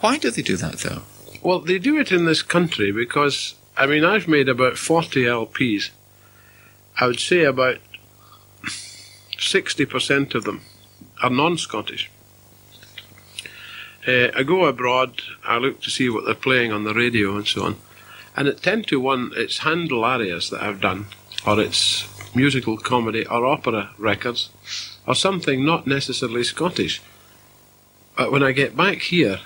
Why 0.00 0.16
do 0.18 0.30
they 0.30 0.42
do 0.42 0.56
that 0.56 0.78
though? 0.78 1.02
Well, 1.42 1.60
they 1.60 1.78
do 1.78 1.98
it 1.98 2.10
in 2.10 2.24
this 2.24 2.42
country 2.42 2.90
because, 2.90 3.54
I 3.76 3.86
mean, 3.86 4.04
I've 4.04 4.28
made 4.28 4.48
about 4.48 4.76
40 4.78 5.24
LPs. 5.24 5.90
I 6.98 7.06
would 7.06 7.20
say 7.20 7.44
about 7.44 7.76
60% 9.38 10.34
of 10.34 10.44
them 10.44 10.62
are 11.22 11.30
non 11.30 11.56
Scottish. 11.58 12.10
Uh, 14.06 14.28
I 14.34 14.42
go 14.42 14.64
abroad, 14.64 15.20
I 15.46 15.58
look 15.58 15.80
to 15.82 15.90
see 15.90 16.08
what 16.08 16.24
they're 16.24 16.34
playing 16.34 16.72
on 16.72 16.84
the 16.84 16.94
radio 16.94 17.36
and 17.36 17.46
so 17.46 17.64
on. 17.64 17.76
And 18.36 18.48
at 18.48 18.62
10 18.62 18.84
to 18.84 19.00
1, 19.00 19.32
it's 19.36 19.58
Handel 19.58 20.04
arias 20.04 20.50
that 20.50 20.62
I've 20.62 20.80
done, 20.80 21.06
or 21.46 21.60
it's 21.60 22.06
musical 22.34 22.78
comedy 22.78 23.26
or 23.26 23.44
opera 23.44 23.90
records, 23.98 24.48
or 25.06 25.14
something 25.14 25.64
not 25.64 25.86
necessarily 25.86 26.44
Scottish. 26.44 27.02
But 28.16 28.32
when 28.32 28.42
I 28.42 28.52
get 28.52 28.76
back 28.76 28.98
here, 28.98 29.40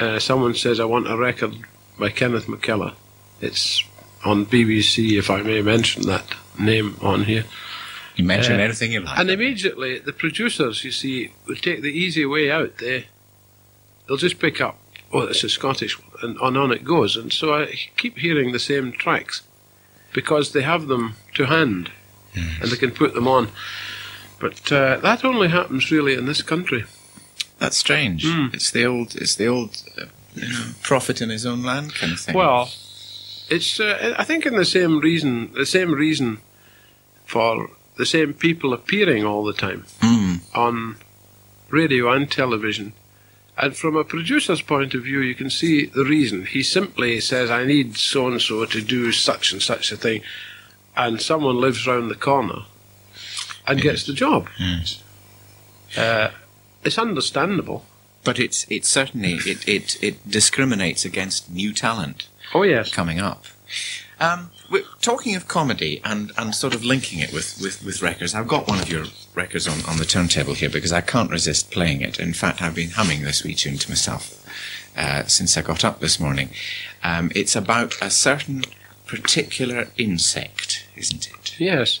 uh, 0.00 0.18
someone 0.18 0.54
says 0.54 0.80
I 0.80 0.84
want 0.84 1.10
a 1.10 1.16
record 1.16 1.54
by 1.98 2.08
Kenneth 2.08 2.46
McKellar. 2.46 2.94
It's 3.40 3.84
on 4.24 4.46
BBC, 4.46 5.18
if 5.18 5.30
I 5.30 5.42
may 5.42 5.62
mention 5.62 6.02
that 6.06 6.24
name 6.58 6.96
on 7.02 7.24
here. 7.24 7.44
You 8.16 8.24
mention 8.24 8.60
Uh, 8.60 8.64
anything 8.64 8.92
you 8.92 9.00
like. 9.00 9.18
And 9.18 9.30
immediately, 9.30 9.98
the 9.98 10.12
producers, 10.12 10.84
you 10.84 10.90
see, 10.92 11.32
would 11.46 11.62
take 11.62 11.82
the 11.82 11.88
easy 11.92 12.24
way 12.24 12.50
out. 12.50 12.78
They, 12.78 13.06
they'll 14.06 14.16
just 14.16 14.38
pick 14.38 14.60
up, 14.60 14.78
oh, 15.12 15.20
it's 15.22 15.44
a 15.44 15.48
Scottish 15.48 15.98
one, 16.00 16.10
and 16.22 16.38
on 16.40 16.56
on 16.56 16.72
it 16.72 16.84
goes. 16.84 17.16
And 17.16 17.32
so 17.32 17.54
I 17.54 17.74
keep 17.96 18.18
hearing 18.18 18.52
the 18.52 18.58
same 18.58 18.92
tracks 18.92 19.42
because 20.12 20.52
they 20.52 20.62
have 20.62 20.86
them 20.88 21.14
to 21.34 21.46
hand 21.46 21.90
and 22.34 22.70
they 22.70 22.76
can 22.76 22.90
put 22.92 23.14
them 23.14 23.28
on. 23.28 23.48
But 24.40 24.72
uh, 24.72 24.96
that 24.98 25.24
only 25.24 25.48
happens 25.48 25.90
really 25.90 26.14
in 26.14 26.26
this 26.26 26.42
country. 26.42 26.84
That's 27.58 27.76
strange. 27.76 28.24
Hmm. 28.26 28.46
It's 28.52 28.70
the 28.70 28.84
old, 28.86 29.14
it's 29.14 29.36
the 29.36 29.46
old, 29.46 29.82
uh, 30.00 30.06
you 30.34 30.48
know, 30.48 30.64
prophet 30.82 31.20
in 31.20 31.30
his 31.30 31.46
own 31.46 31.62
land 31.62 31.94
kind 31.94 32.12
of 32.12 32.18
thing. 32.20 32.34
Well, 32.34 32.70
it's 33.48 33.78
uh, 33.78 34.14
I 34.18 34.24
think 34.24 34.46
in 34.46 34.56
the 34.56 34.64
same 34.64 34.98
reason, 34.98 35.52
the 35.52 35.66
same 35.66 35.92
reason 35.92 36.38
for 37.26 37.70
the 37.98 38.06
same 38.06 38.32
people 38.34 38.72
appearing 38.72 39.24
all 39.24 39.44
the 39.44 39.52
time 39.52 39.84
Mm. 40.00 40.40
on 40.56 40.96
radio 41.70 42.10
and 42.10 42.30
television. 42.30 42.94
And 43.58 43.76
from 43.76 43.96
a 43.96 44.04
producer's 44.04 44.62
point 44.62 44.94
of 44.94 45.02
view, 45.04 45.20
you 45.20 45.34
can 45.34 45.50
see 45.50 45.86
the 45.86 46.04
reason. 46.04 46.46
He 46.46 46.62
simply 46.62 47.20
says, 47.20 47.50
I 47.50 47.64
need 47.64 47.96
so 47.96 48.26
and 48.26 48.40
so 48.40 48.64
to 48.64 48.80
do 48.80 49.12
such 49.12 49.52
and 49.52 49.60
such 49.62 49.92
a 49.92 49.96
thing. 49.96 50.22
And 50.96 51.20
someone 51.20 51.56
lives 51.60 51.86
round 51.86 52.10
the 52.10 52.14
corner 52.14 52.62
and 53.66 53.80
gets 53.80 54.04
the 54.06 54.12
job. 54.14 54.48
Yes. 54.58 55.02
Uh, 55.96 56.30
it's 56.84 56.98
understandable. 56.98 57.84
But 58.24 58.38
it's 58.38 58.64
it's 58.70 58.88
certainly 58.88 59.34
it, 59.44 59.66
it, 59.68 60.02
it 60.02 60.30
discriminates 60.30 61.04
against 61.04 61.50
new 61.50 61.72
talent 61.72 62.28
Oh, 62.54 62.62
yes. 62.62 62.94
coming 62.94 63.18
up. 63.18 63.44
Um, 64.20 64.50
we're 64.72 64.82
talking 65.02 65.36
of 65.36 65.46
comedy 65.46 66.00
and, 66.02 66.32
and 66.38 66.54
sort 66.54 66.74
of 66.74 66.82
linking 66.82 67.18
it 67.18 67.32
with, 67.32 67.60
with, 67.60 67.84
with 67.84 68.00
records. 68.02 68.34
I've 68.34 68.48
got 68.48 68.66
one 68.66 68.80
of 68.80 68.88
your 68.88 69.04
records 69.34 69.68
on, 69.68 69.84
on 69.86 69.98
the 69.98 70.06
turntable 70.06 70.54
here 70.54 70.70
because 70.70 70.92
I 70.92 71.02
can't 71.02 71.30
resist 71.30 71.70
playing 71.70 72.00
it. 72.00 72.18
In 72.18 72.32
fact, 72.32 72.62
I've 72.62 72.74
been 72.74 72.90
humming 72.90 73.22
this 73.22 73.44
wee 73.44 73.54
tune 73.54 73.76
to 73.76 73.90
myself 73.90 74.44
uh, 74.96 75.24
since 75.24 75.58
I 75.58 75.62
got 75.62 75.84
up 75.84 76.00
this 76.00 76.18
morning. 76.18 76.48
Um, 77.04 77.30
it's 77.34 77.54
about 77.54 78.00
a 78.00 78.08
certain 78.08 78.62
particular 79.06 79.88
insect, 79.98 80.86
isn't 80.96 81.28
it? 81.28 81.60
Yes. 81.60 82.00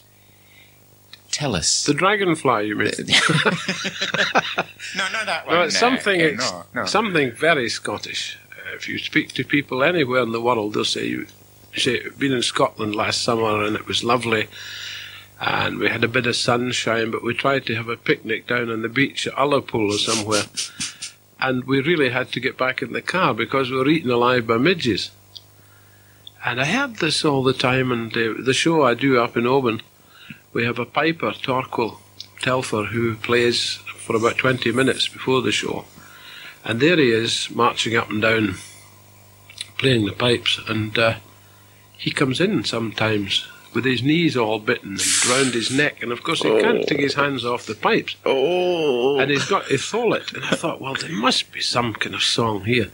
Tell 1.30 1.54
us. 1.54 1.84
The 1.84 1.94
dragonfly, 1.94 2.68
you 2.68 2.76
mean? 2.76 2.90
no, 4.96 5.08
no, 5.12 5.24
that 5.26 5.46
one. 5.46 5.56
No, 5.56 5.62
it's 5.62 5.74
no, 5.74 5.80
something, 5.80 6.36
no, 6.36 6.64
no, 6.74 6.86
something 6.86 7.32
very 7.32 7.68
Scottish. 7.68 8.38
Uh, 8.50 8.74
if 8.74 8.88
you 8.88 8.98
speak 8.98 9.32
to 9.34 9.44
people 9.44 9.82
anywhere 9.82 10.22
in 10.22 10.32
the 10.32 10.40
world, 10.40 10.72
they'll 10.72 10.84
say 10.86 11.06
you 11.06 11.26
been 12.18 12.32
in 12.32 12.42
Scotland 12.42 12.94
last 12.94 13.22
summer 13.22 13.64
and 13.64 13.76
it 13.76 13.86
was 13.86 14.04
lovely, 14.04 14.48
and 15.40 15.78
we 15.78 15.88
had 15.88 16.04
a 16.04 16.08
bit 16.08 16.26
of 16.26 16.36
sunshine, 16.36 17.10
but 17.10 17.24
we 17.24 17.34
tried 17.34 17.66
to 17.66 17.74
have 17.74 17.88
a 17.88 17.96
picnic 17.96 18.46
down 18.46 18.70
on 18.70 18.82
the 18.82 18.88
beach 18.88 19.26
at 19.26 19.34
Ullapool 19.34 19.90
or 19.90 19.98
somewhere, 19.98 20.44
and 21.40 21.64
we 21.64 21.80
really 21.80 22.10
had 22.10 22.30
to 22.32 22.40
get 22.40 22.56
back 22.56 22.82
in 22.82 22.92
the 22.92 23.02
car 23.02 23.34
because 23.34 23.70
we 23.70 23.76
were 23.76 23.88
eaten 23.88 24.10
alive 24.10 24.46
by 24.46 24.58
midges. 24.58 25.10
And 26.44 26.60
I 26.60 26.64
heard 26.64 26.96
this 26.96 27.24
all 27.24 27.42
the 27.42 27.52
time, 27.52 27.92
and 27.92 28.12
uh, 28.16 28.34
the 28.44 28.52
show 28.52 28.84
I 28.84 28.94
do 28.94 29.20
up 29.20 29.36
in 29.36 29.46
Oban, 29.46 29.80
we 30.52 30.64
have 30.64 30.78
a 30.78 30.84
piper, 30.84 31.30
Torquil 31.30 31.98
Telfer, 32.40 32.84
who 32.84 33.14
plays 33.14 33.76
for 33.96 34.16
about 34.16 34.38
20 34.38 34.72
minutes 34.72 35.08
before 35.08 35.40
the 35.40 35.52
show. 35.52 35.84
And 36.64 36.80
there 36.80 36.96
he 36.96 37.10
is, 37.10 37.48
marching 37.50 37.96
up 37.96 38.10
and 38.10 38.20
down, 38.20 38.56
playing 39.78 40.04
the 40.04 40.12
pipes, 40.12 40.60
and 40.68 40.96
uh, 40.98 41.14
he 42.02 42.10
comes 42.10 42.40
in 42.40 42.64
sometimes 42.64 43.46
with 43.74 43.84
his 43.84 44.02
knees 44.02 44.36
all 44.36 44.58
bitten 44.58 44.90
and 44.90 45.26
round 45.26 45.54
his 45.54 45.70
neck, 45.70 46.02
and 46.02 46.10
of 46.10 46.24
course 46.24 46.42
he 46.42 46.50
can't 46.60 46.80
oh. 46.80 46.84
take 46.84 46.98
his 46.98 47.14
hands 47.14 47.44
off 47.44 47.64
the 47.64 47.76
pipes. 47.76 48.16
Oh. 48.26 49.20
And 49.20 49.30
he's 49.30 49.44
got 49.44 49.66
to 49.66 49.78
thole. 49.78 50.12
And 50.14 50.44
I 50.44 50.56
thought, 50.56 50.80
well, 50.80 50.94
there 50.94 51.12
must 51.12 51.52
be 51.52 51.60
some 51.60 51.94
kind 51.94 52.16
of 52.16 52.22
song 52.24 52.64
here. 52.64 52.90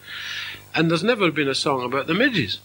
And 0.74 0.90
there's 0.90 1.02
never 1.02 1.30
been 1.30 1.48
a 1.48 1.54
song 1.54 1.82
about 1.84 2.06
the 2.06 2.12
midges. 2.12 2.60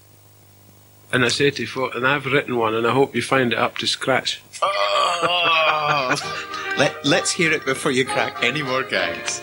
And 1.13 1.23
I 1.23 1.29
say 1.29 1.49
to 1.49 1.65
folk, 1.65 1.95
and 1.95 2.05
I've 2.05 2.25
written 2.25 2.57
one, 2.57 2.75
and 2.75 2.85
I 2.85 2.91
hope 2.91 3.15
you 3.15 3.21
find 3.21 3.53
it 3.53 3.57
up 3.57 3.77
to 3.77 3.87
scratch. 3.87 4.41
Oh. 4.61 6.15
Let, 6.77 7.05
let's 7.05 7.31
hear 7.31 7.53
it 7.53 7.63
before 7.65 7.91
you 7.91 8.03
crack 8.03 8.43
any 8.43 8.63
more 8.63 8.83
gags. 8.83 9.39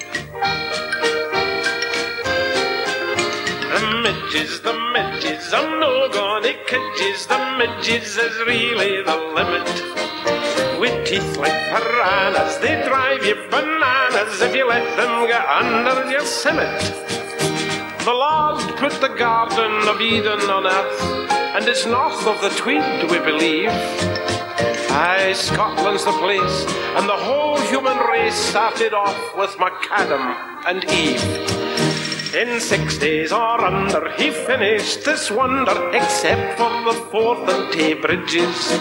The 3.71 4.01
midges, 4.03 4.61
the 4.61 4.73
midges, 4.93 5.10
I'm 5.53 5.81
no 5.81 6.09
gonna 6.09 6.55
kidges. 6.69 7.27
The 7.27 7.39
midges 7.59 8.17
is 8.17 8.39
really 8.47 9.03
the 9.03 9.17
limit. 9.35 9.67
With 10.79 11.07
teeth 11.07 11.37
like 11.37 11.59
piranhas, 11.71 12.59
they 12.59 12.81
drive 12.87 13.25
you 13.25 13.35
bananas 13.51 14.41
if 14.41 14.55
you 14.55 14.69
let 14.69 14.85
them 14.97 15.27
get 15.27 15.45
under 15.49 16.11
your 16.11 16.23
simmet. 16.23 16.81
The 18.05 18.13
Lord 18.13 18.61
put 18.77 18.93
the 19.01 19.09
Garden 19.09 19.89
of 19.89 20.01
Eden 20.01 20.41
on 20.49 20.67
earth, 20.67 21.03
and 21.57 21.67
it's 21.67 21.85
north 21.85 22.27
of 22.27 22.41
the 22.41 22.51
Tweed, 22.51 23.11
we 23.11 23.19
believe. 23.19 23.71
Aye, 24.91 25.33
Scotland's 25.35 26.05
the 26.05 26.13
place, 26.13 26.65
and 26.97 27.09
the 27.09 27.17
whole 27.17 27.59
human 27.63 27.99
race 27.99 28.35
started 28.35 28.95
off 28.95 29.19
with 29.37 29.51
Macadam 29.57 30.37
and 30.67 30.85
Eve. 30.91 31.70
In 32.33 32.61
six 32.61 32.97
days 32.97 33.33
or 33.33 33.61
under, 33.61 34.13
he 34.13 34.31
finished 34.31 35.05
this 35.05 35.33
wonder, 35.33 35.91
except 35.93 36.57
for 36.57 36.71
the 36.85 36.93
Forth 37.11 37.49
and 37.49 37.73
Tay 37.73 37.95
bridges. 37.95 38.79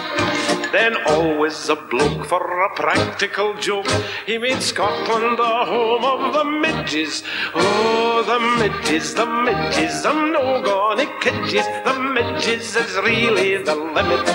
Then 0.72 0.96
always 1.08 1.68
a 1.68 1.76
bloke 1.76 2.28
for 2.28 2.64
a 2.64 2.76
practical 2.76 3.56
joke. 3.56 3.90
He 4.28 4.38
made 4.38 4.62
Scotland 4.62 5.40
the 5.40 5.66
home 5.66 6.06
of 6.06 6.34
the 6.34 6.44
midges. 6.46 7.24
Oh, 7.56 8.22
the 8.22 8.40
midges, 8.62 9.16
the 9.16 9.26
midges, 9.26 10.06
I'm 10.06 10.32
no 10.32 10.62
gonna. 10.62 11.06
The 11.20 12.00
midges 12.14 12.76
is 12.76 12.98
really 12.98 13.58
the 13.58 13.74
limit. 13.74 14.30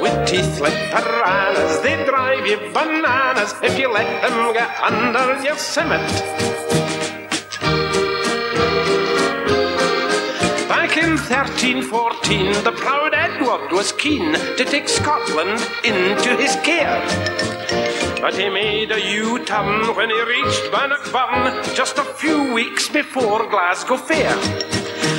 With 0.00 0.26
teeth 0.26 0.60
like 0.60 0.80
piranhas, 0.92 1.82
they 1.82 2.02
drive 2.06 2.46
you 2.46 2.56
bananas 2.72 3.52
if 3.62 3.78
you 3.78 3.92
let 3.92 4.22
them 4.22 4.54
get 4.54 4.80
under 4.80 5.42
your 5.42 5.56
simmet. 5.56 6.87
Back 10.68 10.96
in 10.96 11.16
1314, 11.16 12.64
the 12.64 12.72
proud 12.72 13.14
Edward 13.14 13.72
was 13.72 13.92
keen 13.92 14.32
to 14.32 14.64
take 14.64 14.88
Scotland 14.88 15.60
into 15.84 16.36
his 16.36 16.56
care. 16.56 17.02
But 18.20 18.34
he 18.34 18.48
made 18.48 18.90
a 18.90 19.00
U-turn 19.00 19.94
when 19.94 20.10
he 20.10 20.20
reached 20.22 20.72
Bannockburn 20.72 21.74
just 21.74 21.98
a 21.98 22.04
few 22.04 22.52
weeks 22.52 22.88
before 22.88 23.48
Glasgow 23.48 23.96
Fair. 23.96 24.36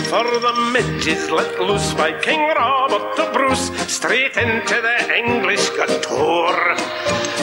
For 0.10 0.24
the 0.24 0.72
midges 0.74 1.30
let 1.30 1.62
loose 1.62 1.94
by 1.94 2.20
King 2.20 2.42
Robert 2.42 3.16
the 3.16 3.30
Bruce 3.32 3.70
straight 3.88 4.36
into 4.38 4.82
the 4.82 5.16
English 5.16 5.70
tour. 6.02 6.76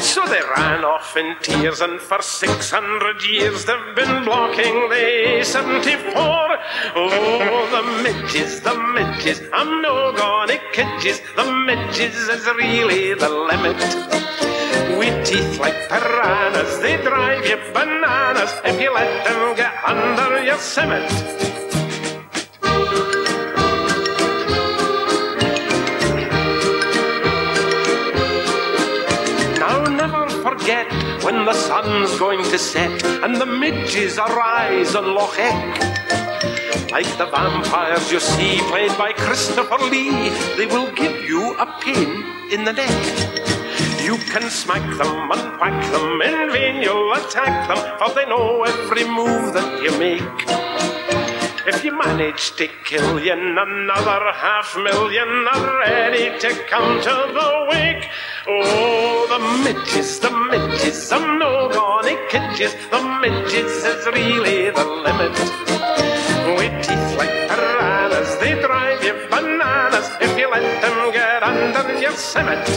So 0.02 0.26
they 0.26 0.42
ran 0.56 0.84
off 0.84 1.16
in 1.16 1.36
tears, 1.42 1.80
and 1.80 2.00
for 2.00 2.20
600 2.20 3.22
years 3.24 3.64
they've 3.66 3.94
been 3.94 4.24
blocking 4.24 4.88
the 4.88 5.44
74. 5.44 6.12
Oh, 6.96 7.68
the 7.70 8.02
midges, 8.02 8.60
the 8.60 8.74
midges, 8.74 9.40
I'm 9.52 9.80
no 9.80 10.12
gonna 10.16 10.58
kidges. 10.74 11.22
The 11.36 11.46
midges 11.68 12.16
is 12.16 12.46
really 12.46 13.14
the 13.14 13.28
limit. 13.28 13.78
With 14.98 15.24
teeth 15.24 15.60
like 15.60 15.88
piranhas, 15.88 16.80
they 16.80 16.96
drive 17.00 17.46
you 17.46 17.58
bananas 17.72 18.52
if 18.64 18.80
you 18.80 18.92
let 18.92 19.24
them 19.24 19.54
get 19.54 19.72
under 19.84 20.42
your 20.42 20.58
cement. 20.58 21.65
Forget 30.58 30.90
when 31.22 31.44
the 31.44 31.52
sun's 31.52 32.18
going 32.18 32.42
to 32.42 32.58
set 32.58 33.04
and 33.24 33.36
the 33.36 33.46
midges 33.46 34.18
arise 34.18 34.94
on 34.94 35.14
Loch 35.14 35.38
Eck. 35.38 35.80
Like 36.90 37.10
the 37.18 37.26
vampires 37.26 38.10
you 38.10 38.20
see 38.20 38.58
played 38.70 38.96
by 38.96 39.12
Christopher 39.12 39.78
Lee, 39.90 40.30
they 40.56 40.66
will 40.66 40.90
give 40.92 41.24
you 41.28 41.54
a 41.58 41.66
pin 41.80 42.24
in 42.50 42.64
the 42.64 42.72
neck. 42.72 42.96
You 44.02 44.16
can 44.32 44.48
smack 44.48 44.86
them 44.96 45.30
and 45.34 45.60
whack 45.60 45.78
them, 45.92 46.22
in 46.22 46.52
vain 46.52 46.82
you'll 46.82 47.12
attack 47.12 47.68
them, 47.68 47.80
for 47.98 48.14
they 48.14 48.24
know 48.26 48.62
every 48.62 49.04
move 49.04 49.52
that 49.52 49.82
you 49.82 49.92
make. 49.98 50.22
If 51.66 51.84
you 51.84 51.98
manage 51.98 52.52
to 52.56 52.68
kill 52.84 53.18
you, 53.18 53.32
another 53.32 54.32
half 54.32 54.76
million 54.76 55.28
are 55.52 55.78
ready 55.80 56.38
to 56.38 56.50
come 56.70 57.00
to 57.02 57.14
the 57.34 57.66
wake. 57.68 58.08
Oh, 58.48 59.26
the 59.28 59.40
midges, 59.64 60.20
the 60.20 60.30
midges, 60.30 61.10
I'm 61.10 61.40
no 61.40 61.68
gonna 61.68 62.14
kidges. 62.30 62.72
The 62.92 63.02
midges 63.20 63.84
is 63.84 64.06
really 64.06 64.70
the 64.70 64.84
limit. 64.84 65.32
With 66.54 66.86
teeth 66.86 67.18
like 67.18 67.34
piranhas, 67.48 68.36
they 68.38 68.54
drive 68.62 69.02
you 69.02 69.14
bananas 69.30 70.08
if 70.20 70.38
you 70.38 70.48
let 70.48 70.80
them 70.80 71.12
get 71.12 71.42
under 71.42 71.98
your 71.98 72.12
cement. 72.12 72.68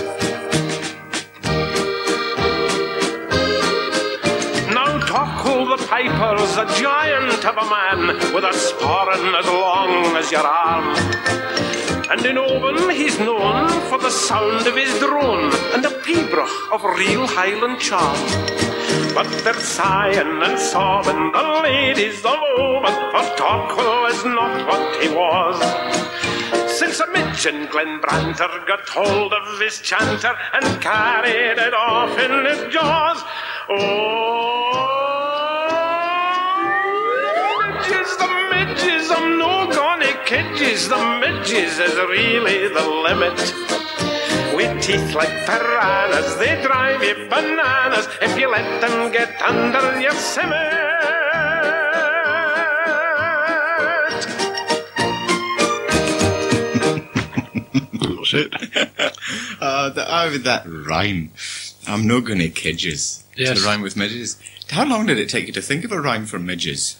Now 4.73 4.97
Torquil 5.05 5.77
the 5.77 5.85
Piper's 5.85 6.57
a 6.57 6.65
giant 6.81 7.45
of 7.45 7.57
a 7.57 7.69
man 7.69 8.33
with 8.33 8.43
a 8.43 8.53
sporran 8.57 9.37
as 9.37 9.45
long 9.45 10.17
as 10.17 10.31
your 10.31 10.47
arm. 10.47 11.88
And 12.09 12.25
in 12.25 12.39
Oban 12.39 12.89
he's 12.89 13.19
known 13.19 13.69
for 13.87 13.99
the 13.99 14.09
sound 14.09 14.65
of 14.65 14.75
his 14.75 14.97
drone 14.97 15.53
and 15.75 15.85
a 15.85 15.89
pibroch 15.89 16.71
of 16.73 16.83
real 16.97 17.27
Highland 17.27 17.79
charm. 17.79 18.17
But 19.13 19.27
they're 19.43 19.53
sighing 19.53 20.41
and 20.41 20.57
sobbing, 20.57 21.31
the 21.31 21.61
ladies 21.61 22.25
of 22.25 22.39
Oban, 22.57 22.95
for 23.11 23.25
Torquil 23.37 24.09
is 24.09 24.25
not 24.25 24.67
what 24.67 25.03
he 25.03 25.09
was. 25.09 25.57
Since 26.79 26.99
a 26.99 27.07
midge 27.11 27.45
in 27.45 27.67
Glenbranter 27.67 28.49
got 28.65 28.89
hold 28.89 29.31
of 29.31 29.59
his 29.59 29.79
chanter 29.81 30.35
and 30.53 30.81
carried 30.81 31.59
it 31.59 31.73
off 31.75 32.17
in 32.17 32.45
his 32.45 32.73
jaws. 32.73 33.23
Oh, 33.69 34.89
midges, 37.61 38.17
the 38.17 38.27
midges, 38.49 39.11
I'm 39.11 39.37
no 39.37 39.68
kidges. 40.29 40.87
The 40.87 41.01
midges 41.19 41.79
is 41.79 41.95
really 41.95 42.67
the 42.67 42.85
limit. 42.87 43.33
With 44.55 44.79
teeth 44.79 45.15
like 45.15 45.33
piranhas, 45.47 46.35
they 46.37 46.61
drive 46.61 47.01
you 47.01 47.27
bananas 47.27 48.07
if 48.21 48.37
you 48.37 48.47
let 48.51 48.79
them 48.79 49.11
get 49.11 49.41
under 49.41 49.99
your 49.99 50.11
cement. 50.11 50.75
That's 58.29 58.33
it. 58.33 58.53
Uh, 59.61 59.89
the, 59.89 60.05
oh, 60.07 60.37
that 60.37 60.63
rhyme. 60.65 61.31
I'm 61.85 62.07
no 62.07 62.21
gonna 62.21 62.45
kidges. 62.45 63.23
Yes. 63.35 63.59
To 63.59 63.65
rhyme 63.65 63.81
with 63.81 63.97
midges. 63.97 64.41
How 64.69 64.85
long 64.85 65.05
did 65.05 65.19
it 65.19 65.27
take 65.27 65.47
you 65.47 65.53
to 65.53 65.61
think 65.61 65.83
of 65.83 65.91
a 65.91 65.99
rhyme 65.99 66.25
for 66.25 66.39
midges? 66.39 66.97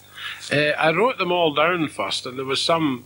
Uh, 0.51 0.71
I 0.77 0.91
wrote 0.91 1.17
them 1.17 1.31
all 1.31 1.53
down 1.53 1.87
first, 1.87 2.25
and 2.25 2.37
there 2.37 2.45
was 2.45 2.61
some 2.61 3.05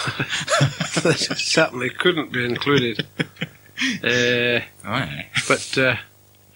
that 1.02 1.34
certainly 1.38 1.90
couldn't 1.90 2.32
be 2.32 2.44
included. 2.44 3.06
Uh, 4.04 4.60
but 5.48 5.78
uh, 5.78 5.96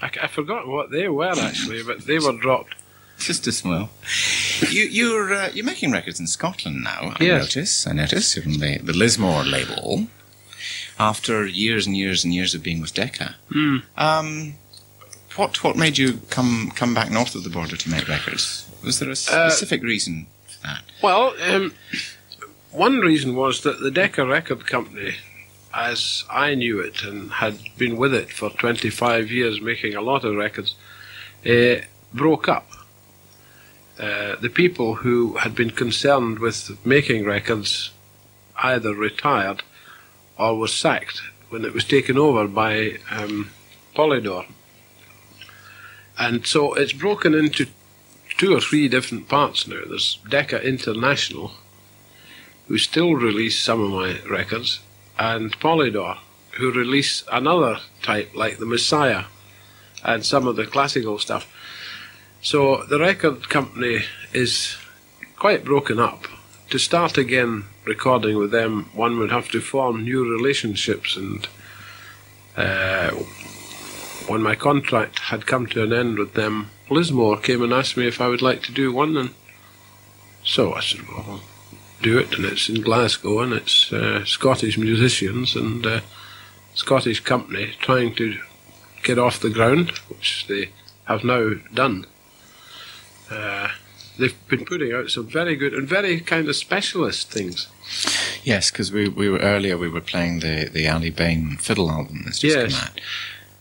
I, 0.02 0.10
I 0.22 0.26
forgot 0.28 0.66
what 0.66 0.90
they 0.90 1.08
were 1.08 1.32
actually, 1.38 1.82
but 1.82 2.06
they 2.06 2.18
were 2.18 2.32
dropped. 2.36 2.74
Just 3.18 3.46
a 3.46 3.52
smile. 3.52 3.90
You, 4.68 4.84
you're 4.84 5.32
uh, 5.32 5.50
you're 5.54 5.64
making 5.64 5.92
records 5.92 6.18
in 6.20 6.26
Scotland 6.26 6.82
now. 6.84 7.14
I 7.18 7.24
Yes. 7.24 7.40
notice. 7.42 7.86
I 7.86 7.92
notice 7.92 8.36
you're 8.36 8.44
on 8.44 8.58
the, 8.58 8.78
the 8.78 8.92
Lismore 8.92 9.44
label. 9.44 10.08
After 10.98 11.44
years 11.46 11.86
and 11.86 11.96
years 11.96 12.24
and 12.24 12.32
years 12.34 12.54
of 12.54 12.62
being 12.62 12.80
with 12.80 12.94
Decca, 12.94 13.34
Hmm. 13.52 13.78
um, 13.96 14.54
what 15.36 15.62
what 15.64 15.76
made 15.76 15.98
you 15.98 16.20
come 16.30 16.70
come 16.76 16.92
back 16.94 17.10
north 17.10 17.34
of 17.34 17.42
the 17.44 17.50
border 17.50 17.76
to 17.76 17.90
make 17.90 18.06
records? 18.08 18.68
Was 18.84 18.98
there 19.00 19.08
a 19.08 19.12
Uh, 19.12 19.14
specific 19.50 19.82
reason 19.82 20.26
for 20.46 20.66
that? 20.66 20.82
Well, 21.02 21.34
um, 21.42 21.72
one 22.74 22.98
reason 22.98 23.36
was 23.36 23.62
that 23.62 23.80
the 23.80 23.90
Decca 23.90 24.26
Record 24.26 24.66
Company, 24.66 25.14
as 25.72 26.24
I 26.28 26.56
knew 26.56 26.80
it 26.80 27.04
and 27.04 27.30
had 27.30 27.58
been 27.78 27.96
with 27.96 28.12
it 28.12 28.30
for 28.30 28.50
25 28.50 29.30
years 29.30 29.60
making 29.60 29.94
a 29.94 30.00
lot 30.00 30.24
of 30.24 30.34
records, 30.34 30.74
uh, 31.46 31.76
broke 32.12 32.48
up. 32.48 32.68
Uh, 33.98 34.34
the 34.40 34.50
people 34.50 34.96
who 34.96 35.36
had 35.36 35.54
been 35.54 35.70
concerned 35.70 36.40
with 36.40 36.84
making 36.84 37.24
records 37.24 37.92
either 38.56 38.92
retired 38.92 39.62
or 40.36 40.58
was 40.58 40.74
sacked 40.74 41.22
when 41.50 41.64
it 41.64 41.72
was 41.72 41.84
taken 41.84 42.18
over 42.18 42.48
by 42.48 42.98
um, 43.10 43.50
Polydor. 43.94 44.46
And 46.18 46.44
so 46.44 46.74
it's 46.74 46.92
broken 46.92 47.34
into 47.34 47.68
two 48.36 48.56
or 48.56 48.60
three 48.60 48.88
different 48.88 49.28
parts 49.28 49.68
now. 49.68 49.82
There's 49.86 50.18
Decca 50.28 50.66
International, 50.66 51.52
who 52.68 52.78
still 52.78 53.14
release 53.14 53.58
some 53.58 53.80
of 53.80 53.90
my 53.90 54.20
records, 54.28 54.80
and 55.18 55.58
Polydor, 55.60 56.18
who 56.52 56.72
release 56.72 57.24
another 57.30 57.78
type 58.02 58.30
like 58.34 58.58
the 58.58 58.66
Messiah 58.66 59.24
and 60.04 60.24
some 60.24 60.46
of 60.46 60.56
the 60.56 60.66
classical 60.66 61.18
stuff. 61.18 61.50
So 62.42 62.84
the 62.84 62.98
record 62.98 63.48
company 63.48 64.04
is 64.32 64.76
quite 65.36 65.64
broken 65.64 65.98
up. 65.98 66.26
To 66.70 66.78
start 66.78 67.18
again 67.18 67.64
recording 67.84 68.36
with 68.36 68.50
them, 68.50 68.90
one 68.94 69.18
would 69.18 69.30
have 69.30 69.48
to 69.50 69.60
form 69.60 70.04
new 70.04 70.30
relationships 70.30 71.16
and 71.16 71.46
uh, 72.56 73.10
when 74.26 74.42
my 74.42 74.54
contract 74.54 75.18
had 75.18 75.46
come 75.46 75.66
to 75.66 75.82
an 75.82 75.92
end 75.92 76.18
with 76.18 76.34
them, 76.34 76.70
Lismore 76.88 77.38
came 77.38 77.62
and 77.62 77.72
asked 77.72 77.96
me 77.96 78.06
if 78.06 78.20
I 78.20 78.28
would 78.28 78.42
like 78.42 78.62
to 78.62 78.72
do 78.72 78.92
one, 78.92 79.16
and 79.16 79.30
so 80.42 80.74
I 80.74 80.80
said, 80.80 81.00
"Well, 81.08 81.42
do 82.04 82.18
it." 82.18 82.36
And 82.36 82.44
it's 82.44 82.68
in 82.68 82.80
Glasgow, 82.82 83.40
and 83.40 83.52
it's 83.52 83.92
uh, 83.92 84.24
Scottish 84.24 84.78
musicians 84.78 85.56
and 85.56 85.84
uh, 85.86 86.00
Scottish 86.74 87.20
company 87.20 87.72
trying 87.80 88.14
to 88.16 88.36
get 89.02 89.18
off 89.18 89.40
the 89.40 89.50
ground, 89.50 89.90
which 90.08 90.46
they 90.48 90.70
have 91.04 91.24
now 91.24 91.54
done. 91.74 92.06
Uh, 93.30 93.68
they've 94.18 94.48
been 94.48 94.64
putting 94.64 94.92
out 94.92 95.10
some 95.10 95.26
very 95.26 95.56
good 95.56 95.74
and 95.74 95.88
very 95.88 96.20
kind 96.20 96.48
of 96.48 96.56
specialist 96.56 97.30
things. 97.30 97.68
Yes, 98.44 98.70
because 98.70 98.92
we, 98.92 99.08
we 99.08 99.28
were 99.28 99.38
earlier 99.38 99.76
we 99.78 99.88
were 99.88 100.00
playing 100.00 100.40
the, 100.40 100.68
the 100.72 100.86
Aly 100.86 101.10
Bain 101.10 101.56
fiddle 101.56 101.90
album 101.90 102.22
that's 102.24 102.38
just 102.38 102.56
Yes. 102.56 102.78
come 102.78 102.88
out. 102.88 103.00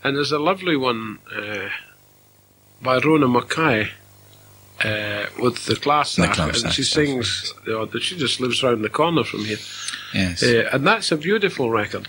And 0.04 0.16
there's 0.16 0.32
a 0.32 0.38
lovely 0.38 0.76
one 0.76 1.18
uh, 1.34 1.70
by 2.82 2.98
Rona 2.98 3.26
Mackay 3.28 3.90
uh, 4.82 5.26
with 5.38 5.66
the 5.66 5.76
class 5.76 6.18
act, 6.18 6.38
and 6.38 6.72
she 6.72 6.82
stuff, 6.82 7.04
sings. 7.04 7.54
You 7.66 7.72
know, 7.72 7.98
she 8.00 8.16
just 8.16 8.40
lives 8.40 8.62
round 8.62 8.84
the 8.84 8.88
corner 8.88 9.24
from 9.24 9.44
here, 9.44 9.58
Yes. 10.12 10.42
uh, 10.42 10.68
and 10.72 10.86
that's 10.86 11.12
a 11.12 11.16
beautiful 11.16 11.70
record. 11.70 12.08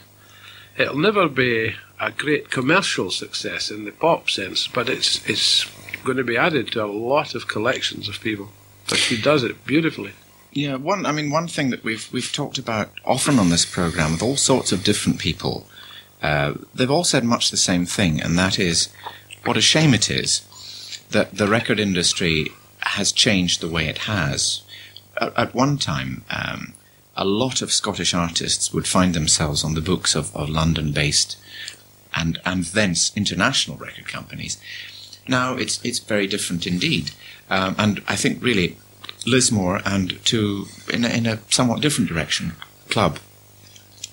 It'll 0.77 0.97
never 0.97 1.27
be 1.29 1.75
a 1.99 2.11
great 2.11 2.49
commercial 2.49 3.09
success 3.11 3.71
in 3.71 3.85
the 3.85 3.91
pop 3.91 4.29
sense, 4.29 4.67
but 4.67 4.89
it's 4.89 5.27
it's 5.29 5.65
going 6.03 6.17
to 6.17 6.23
be 6.23 6.37
added 6.37 6.71
to 6.71 6.83
a 6.83 6.87
lot 6.87 7.35
of 7.35 7.47
collections 7.47 8.09
of 8.09 8.19
people. 8.21 8.49
But 8.89 8.97
she 8.97 9.19
does 9.21 9.43
it 9.43 9.65
beautifully. 9.65 10.11
Yeah, 10.51 10.75
one. 10.75 11.05
I 11.05 11.11
mean, 11.11 11.31
one 11.31 11.47
thing 11.47 11.69
that 11.69 11.83
we've 11.83 12.07
we've 12.11 12.31
talked 12.33 12.57
about 12.57 12.89
often 13.05 13.39
on 13.39 13.49
this 13.49 13.65
program 13.65 14.11
with 14.13 14.23
all 14.23 14.37
sorts 14.37 14.71
of 14.71 14.83
different 14.83 15.19
people. 15.19 15.67
Uh, 16.21 16.55
they've 16.73 16.89
all 16.91 17.03
said 17.03 17.23
much 17.23 17.51
the 17.51 17.57
same 17.57 17.85
thing, 17.85 18.19
and 18.21 18.37
that 18.39 18.57
is, 18.57 18.89
what 19.43 19.57
a 19.57 19.61
shame 19.61 19.93
it 19.93 20.09
is 20.09 20.41
that 21.11 21.35
the 21.35 21.47
record 21.47 21.79
industry 21.79 22.51
has 22.79 23.11
changed 23.11 23.61
the 23.61 23.69
way 23.69 23.87
it 23.87 23.99
has. 23.99 24.61
At, 25.17 25.37
at 25.37 25.55
one 25.55 25.77
time, 25.77 26.23
um, 26.29 26.73
a 27.15 27.25
lot 27.25 27.61
of 27.61 27.71
Scottish 27.71 28.13
artists 28.13 28.73
would 28.73 28.87
find 28.87 29.13
themselves 29.13 29.63
on 29.63 29.73
the 29.73 29.81
books 29.81 30.15
of, 30.15 30.35
of 30.35 30.49
London-based 30.49 31.37
and 32.15 32.39
and 32.45 32.63
thence 32.65 33.11
international 33.15 33.77
record 33.77 34.07
companies. 34.07 34.57
Now 35.27 35.55
it's 35.55 35.83
it's 35.83 35.99
very 35.99 36.27
different 36.27 36.65
indeed, 36.65 37.11
um, 37.49 37.75
and 37.77 38.01
I 38.07 38.15
think 38.15 38.41
really 38.41 38.77
Lismore 39.25 39.81
and 39.85 40.23
to 40.25 40.65
in 40.93 41.03
a, 41.03 41.09
in 41.09 41.25
a 41.25 41.39
somewhat 41.49 41.81
different 41.81 42.09
direction, 42.09 42.53
Club 42.89 43.19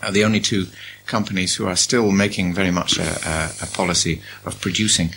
are 0.03 0.11
the 0.11 0.25
only 0.25 0.41
two 0.41 0.67
companies 1.07 1.55
who 1.57 1.67
are 1.67 1.77
still 1.77 2.11
making 2.11 2.55
very 2.55 2.71
much 2.71 2.99
a, 2.99 3.03
a, 3.03 3.51
a 3.63 3.67
policy 3.67 4.21
of 4.45 4.61
producing 4.61 5.11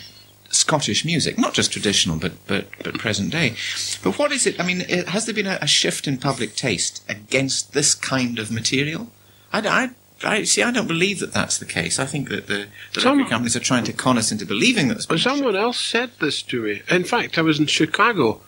Scottish 0.56 1.04
music, 1.04 1.38
not 1.38 1.54
just 1.54 1.70
traditional, 1.72 2.16
but, 2.18 2.32
but, 2.46 2.66
but 2.82 2.98
present 2.98 3.30
day. 3.30 3.54
But 4.02 4.18
what 4.18 4.32
is 4.32 4.46
it? 4.46 4.58
I 4.60 4.64
mean, 4.66 4.80
it, 4.82 5.08
has 5.08 5.26
there 5.26 5.34
been 5.34 5.46
a, 5.46 5.58
a 5.60 5.66
shift 5.66 6.06
in 6.08 6.18
public 6.18 6.56
taste 6.56 7.04
against 7.08 7.72
this 7.72 7.94
kind 7.94 8.38
of 8.38 8.50
material? 8.50 9.10
I, 9.52 9.60
I, 9.60 9.90
I 10.24 10.42
see. 10.44 10.62
I 10.62 10.70
don't 10.70 10.88
believe 10.88 11.20
that 11.20 11.32
that's 11.32 11.58
the 11.58 11.64
case. 11.66 11.98
I 11.98 12.06
think 12.06 12.28
that 12.30 12.46
the, 12.46 12.66
the 12.94 13.00
Some- 13.02 13.18
record 13.18 13.30
companies 13.30 13.54
are 13.56 13.60
trying 13.60 13.84
to 13.84 13.92
con 13.92 14.18
us 14.18 14.32
into 14.32 14.46
believing 14.46 14.88
that. 14.88 14.94
there's 14.94 15.06
been 15.06 15.14
But 15.16 15.20
shift. 15.20 15.36
someone 15.36 15.56
else 15.56 15.78
said 15.80 16.10
this 16.20 16.42
to 16.42 16.62
me. 16.62 16.82
In 16.90 17.04
fact, 17.04 17.36
I 17.38 17.42
was 17.42 17.58
in 17.60 17.66
Chicago 17.66 18.40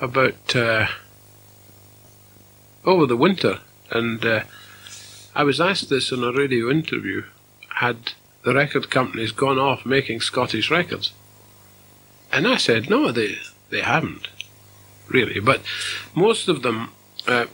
about 0.00 0.54
uh, 0.56 0.86
over 2.84 3.06
the 3.06 3.16
winter, 3.16 3.60
and 3.90 4.24
uh, 4.24 4.42
I 5.34 5.42
was 5.44 5.60
asked 5.60 5.88
this 5.90 6.12
in 6.12 6.22
a 6.24 6.32
radio 6.32 6.70
interview: 6.70 7.24
had 7.76 8.12
the 8.44 8.54
record 8.54 8.90
companies 8.90 9.32
gone 9.32 9.58
off 9.58 9.84
making 9.84 10.20
Scottish 10.20 10.70
records? 10.70 11.12
And 12.36 12.46
I 12.46 12.56
said, 12.58 12.90
no, 12.90 13.10
they 13.12 13.38
they 13.70 13.80
haven't 13.80 14.28
really. 15.08 15.40
But 15.40 15.60
most 16.14 16.48
of 16.48 16.60
them, 16.62 16.90
uh, 17.26 17.46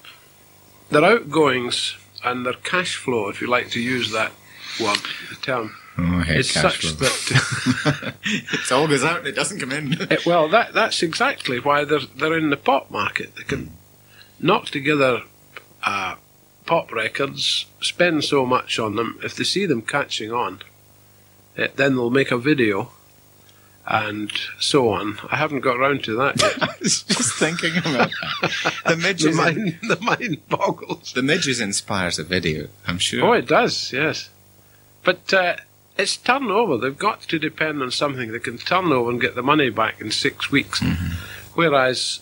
their 0.90 1.04
outgoings 1.04 1.96
and 2.24 2.44
their 2.44 2.54
cash 2.54 2.96
flow, 2.96 3.28
if 3.28 3.40
you 3.40 3.46
like 3.46 3.70
to 3.70 3.80
use 3.80 4.10
that 4.10 4.32
word, 4.80 4.98
the 5.30 5.36
term, 5.40 5.76
Oh, 5.98 6.02
I 6.20 6.24
hate 6.24 6.40
is 6.40 6.50
cash 6.52 6.62
such 6.62 6.94
flow. 6.96 7.06
that. 7.06 8.14
it 8.24 8.72
all 8.72 8.88
goes 8.88 9.04
out 9.04 9.18
and 9.18 9.26
it 9.28 9.36
doesn't 9.36 9.60
come 9.60 9.72
in. 9.72 9.92
Eh, 10.10 10.16
well, 10.26 10.48
that 10.48 10.72
that's 10.72 11.02
exactly 11.02 11.60
why 11.60 11.84
they're 11.84 12.08
they're 12.18 12.38
in 12.38 12.50
the 12.50 12.56
pop 12.56 12.90
market. 12.90 13.36
They 13.36 13.44
can 13.44 13.70
knock 14.40 14.66
together 14.66 15.22
uh, 15.84 16.16
pop 16.66 16.90
records, 16.92 17.66
spend 17.80 18.24
so 18.24 18.44
much 18.46 18.78
on 18.80 18.96
them. 18.96 19.18
If 19.22 19.36
they 19.36 19.44
see 19.44 19.66
them 19.66 19.82
catching 19.82 20.32
on, 20.32 20.60
eh, 21.56 21.68
then 21.76 21.94
they'll 21.94 22.10
make 22.10 22.32
a 22.32 22.38
video, 22.38 22.90
and 23.86 24.30
so 24.60 24.90
on. 24.90 25.18
I 25.30 25.36
haven't 25.36 25.60
got 25.60 25.78
round 25.78 26.04
to 26.04 26.16
that 26.16 26.40
yet. 26.40 26.62
I 26.62 26.74
was 26.80 27.02
just 27.02 27.34
thinking 27.38 27.76
about 27.76 28.10
that. 28.40 28.74
The 28.84 28.90
the 28.90 28.96
midges, 28.96 29.36
mind 29.36 29.78
the 29.82 29.98
mind 30.00 30.48
boggles. 30.48 31.12
the 31.12 31.22
midges 31.22 31.60
inspires 31.60 32.18
a 32.18 32.24
video. 32.24 32.68
I'm 32.86 32.98
sure. 32.98 33.24
Oh, 33.24 33.32
it 33.32 33.48
does, 33.48 33.92
yes. 33.92 34.30
But 35.04 35.32
uh, 35.34 35.56
it's 35.98 36.16
turnover. 36.16 36.78
They've 36.78 36.96
got 36.96 37.22
to 37.22 37.38
depend 37.38 37.82
on 37.82 37.90
something 37.90 38.30
that 38.32 38.44
can 38.44 38.58
turn 38.58 38.92
over 38.92 39.10
and 39.10 39.20
get 39.20 39.34
the 39.34 39.42
money 39.42 39.70
back 39.70 40.00
in 40.00 40.10
six 40.10 40.50
weeks. 40.50 40.82
Whereas 41.54 42.20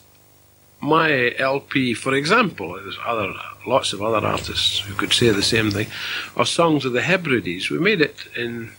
my 0.80 1.34
LP, 1.38 1.94
for 1.94 2.14
example, 2.14 2.74
there's 2.74 2.98
other 3.06 3.34
lots 3.66 3.92
of 3.92 4.02
other 4.02 4.26
artists 4.26 4.80
who 4.80 4.94
could 4.94 5.12
say 5.12 5.28
the 5.28 5.42
same 5.42 5.70
thing, 5.70 5.86
or 6.34 6.46
Songs 6.46 6.86
of 6.86 6.92
the 6.92 7.02
Hebrides. 7.02 7.70
We 7.70 7.78
made 7.78 8.00
it 8.00 8.16
in 8.34 8.72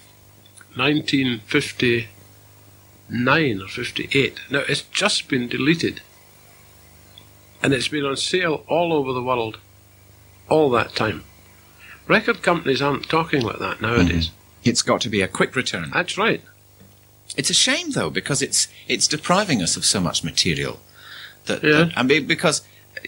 1959 3.11 3.61
or 3.61 3.67
58. 3.67 4.39
Now, 4.49 4.59
it's 4.67 4.81
just 4.83 5.27
been 5.27 5.47
deleted. 5.47 6.01
And 7.63 7.73
it's 7.73 7.87
been 7.89 8.05
on 8.05 8.15
sale 8.17 8.63
all 8.67 8.93
over 8.93 9.13
the 9.13 9.21
world 9.21 9.59
all 10.49 10.69
that 10.71 10.95
time. 10.95 11.23
Record 12.07 12.41
companies 12.41 12.81
aren't 12.81 13.07
talking 13.09 13.41
like 13.41 13.59
that 13.59 13.81
nowadays. 13.81 14.27
Mm-hmm. 14.29 14.35
It's 14.69 14.81
got 14.81 15.01
to 15.01 15.09
be 15.09 15.21
a 15.21 15.27
quick 15.27 15.55
return. 15.55 15.91
That's 15.93 16.17
right. 16.17 16.41
It's 17.37 17.49
a 17.49 17.53
shame 17.53 17.91
though 17.91 18.09
because 18.09 18.41
it's 18.41 18.67
it's 18.87 19.07
depriving 19.07 19.61
us 19.61 19.77
of 19.77 19.85
so 19.85 19.99
much 20.01 20.23
material. 20.23 20.79
That, 21.45 21.63
Yeah. 21.63 21.71
that- 21.85 21.93
I 21.97 22.03
mean 22.03 22.25
because 22.25 22.63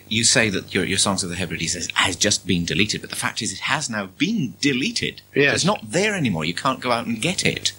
you 0.08 0.24
say 0.24 0.50
that 0.50 0.74
your 0.74 0.84
your 0.84 0.98
songs 0.98 1.24
of 1.24 1.30
the 1.30 1.36
Hebrides 1.36 1.74
has, 1.74 1.90
has 1.96 2.16
just 2.16 2.46
been 2.46 2.66
deleted, 2.66 3.02
but 3.02 3.10
the 3.10 3.16
fact 3.16 3.42
is 3.42 3.52
it 3.54 3.60
has 3.62 3.90
now 3.90 4.08
been 4.18 4.56
deleted. 4.62 5.22
Yes. 5.36 5.56
It's 5.56 5.66
not 5.66 5.82
there 5.84 6.16
anymore. 6.16 6.46
You 6.46 6.54
can't 6.54 6.80
go 6.80 6.92
out 6.92 7.06
and 7.06 7.22
get 7.22 7.46
it. 7.46 7.74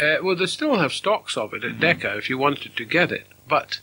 Uh, 0.00 0.16
well, 0.22 0.36
they 0.36 0.46
still 0.46 0.78
have 0.78 0.92
stocks 0.92 1.36
of 1.36 1.54
it 1.54 1.64
at 1.64 1.72
mm-hmm. 1.72 1.80
Decca 1.80 2.16
if 2.16 2.28
you 2.28 2.38
wanted 2.38 2.76
to 2.76 2.84
get 2.84 3.12
it. 3.12 3.26
But 3.48 3.80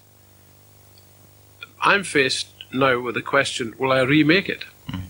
I'm 1.81 2.03
faced 2.03 2.47
now 2.73 2.99
with 2.99 3.15
the 3.15 3.21
question: 3.21 3.75
Will 3.77 3.91
I 3.91 4.01
remake 4.01 4.49
it 4.49 4.65
mm-hmm. 4.87 5.01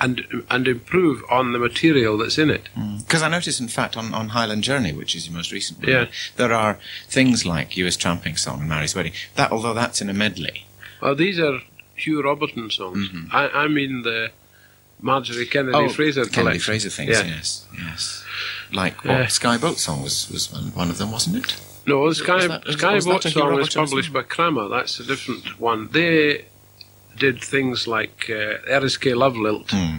and 0.00 0.44
and 0.50 0.68
improve 0.68 1.22
on 1.30 1.52
the 1.52 1.58
material 1.58 2.18
that's 2.18 2.38
in 2.38 2.50
it? 2.50 2.68
Mm. 2.76 3.04
Because 3.04 3.22
I 3.22 3.28
notice, 3.28 3.60
in 3.60 3.68
fact, 3.68 3.96
on, 3.96 4.12
on 4.14 4.30
Highland 4.30 4.64
Journey, 4.64 4.92
which 4.92 5.14
is 5.14 5.26
your 5.26 5.36
most 5.36 5.52
recent 5.52 5.80
one, 5.80 5.88
Yeah. 5.88 6.06
there 6.36 6.52
are 6.52 6.78
things 7.08 7.46
like 7.46 7.70
Uist 7.72 7.98
Tramping 7.98 8.36
Song 8.36 8.60
and 8.60 8.68
Mairi's 8.68 8.94
Wedding. 8.94 9.12
That, 9.36 9.52
although 9.52 9.74
that's 9.74 10.00
in 10.00 10.10
a 10.10 10.14
medley, 10.14 10.66
Well, 11.04 11.14
these 11.14 11.38
are 11.38 11.60
Hugh 11.94 12.22
Roberton 12.22 12.70
songs. 12.72 13.10
I, 13.30 13.48
I 13.64 13.68
mean 13.68 14.02
the 14.02 14.30
Marjorie 15.00 15.46
Kennedy 15.46 15.76
oh, 15.76 15.88
Fraser 15.90 16.22
Kennedy 16.22 16.34
collection. 16.34 16.60
Fraser 16.72 16.90
things, 16.90 17.10
Yeah. 17.10 17.24
yes, 17.26 17.66
yes. 17.76 18.24
Like 18.72 19.04
what 19.04 19.12
Yeah. 19.18 19.26
Skye 19.26 19.58
Boat 19.58 19.78
Song 19.78 20.02
was 20.02 20.30
was 20.30 20.50
one, 20.74 20.90
of 20.90 20.96
them, 20.98 21.12
wasn't 21.12 21.36
it? 21.36 21.56
No, 21.86 22.08
the 22.08 22.14
Sky, 22.14 22.34
Was 22.36 22.48
that- 22.48 22.64
was- 22.66 22.76
Sky 22.76 22.94
was 22.94 23.04
Boat 23.04 23.24
a 23.26 23.28
Hugh 23.28 23.40
song 23.42 23.54
was 23.54 23.74
published 23.74 24.12
by 24.14 24.22
Kramer. 24.22 24.68
That's 24.68 24.98
a 24.98 25.04
different 25.04 25.60
one. 25.60 25.88
They 25.92 26.46
did 27.18 27.44
things 27.44 27.86
like 27.86 28.30
uh, 28.30 28.58
Eriskay 28.76 29.14
Love 29.14 29.36
Lilt, 29.36 29.70
Hmm. 29.70 29.98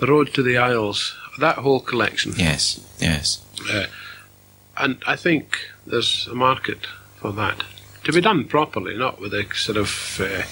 The 0.00 0.06
Road 0.06 0.34
to 0.34 0.42
the 0.42 0.58
Isles, 0.58 1.16
that 1.38 1.56
whole 1.64 1.80
collection. 1.80 2.34
Yes, 2.36 2.80
yes. 3.00 3.40
And 4.76 5.02
I 5.06 5.16
think 5.16 5.44
there's 5.86 6.28
a 6.30 6.34
market 6.34 6.86
for 7.20 7.32
that. 7.32 7.64
To 8.04 8.12
be 8.12 8.20
done 8.20 8.44
properly, 8.46 8.96
not 8.96 9.20
with 9.20 9.32
a 9.34 9.44
sort 9.54 9.78
of 9.78 10.20
uh, 10.20 10.42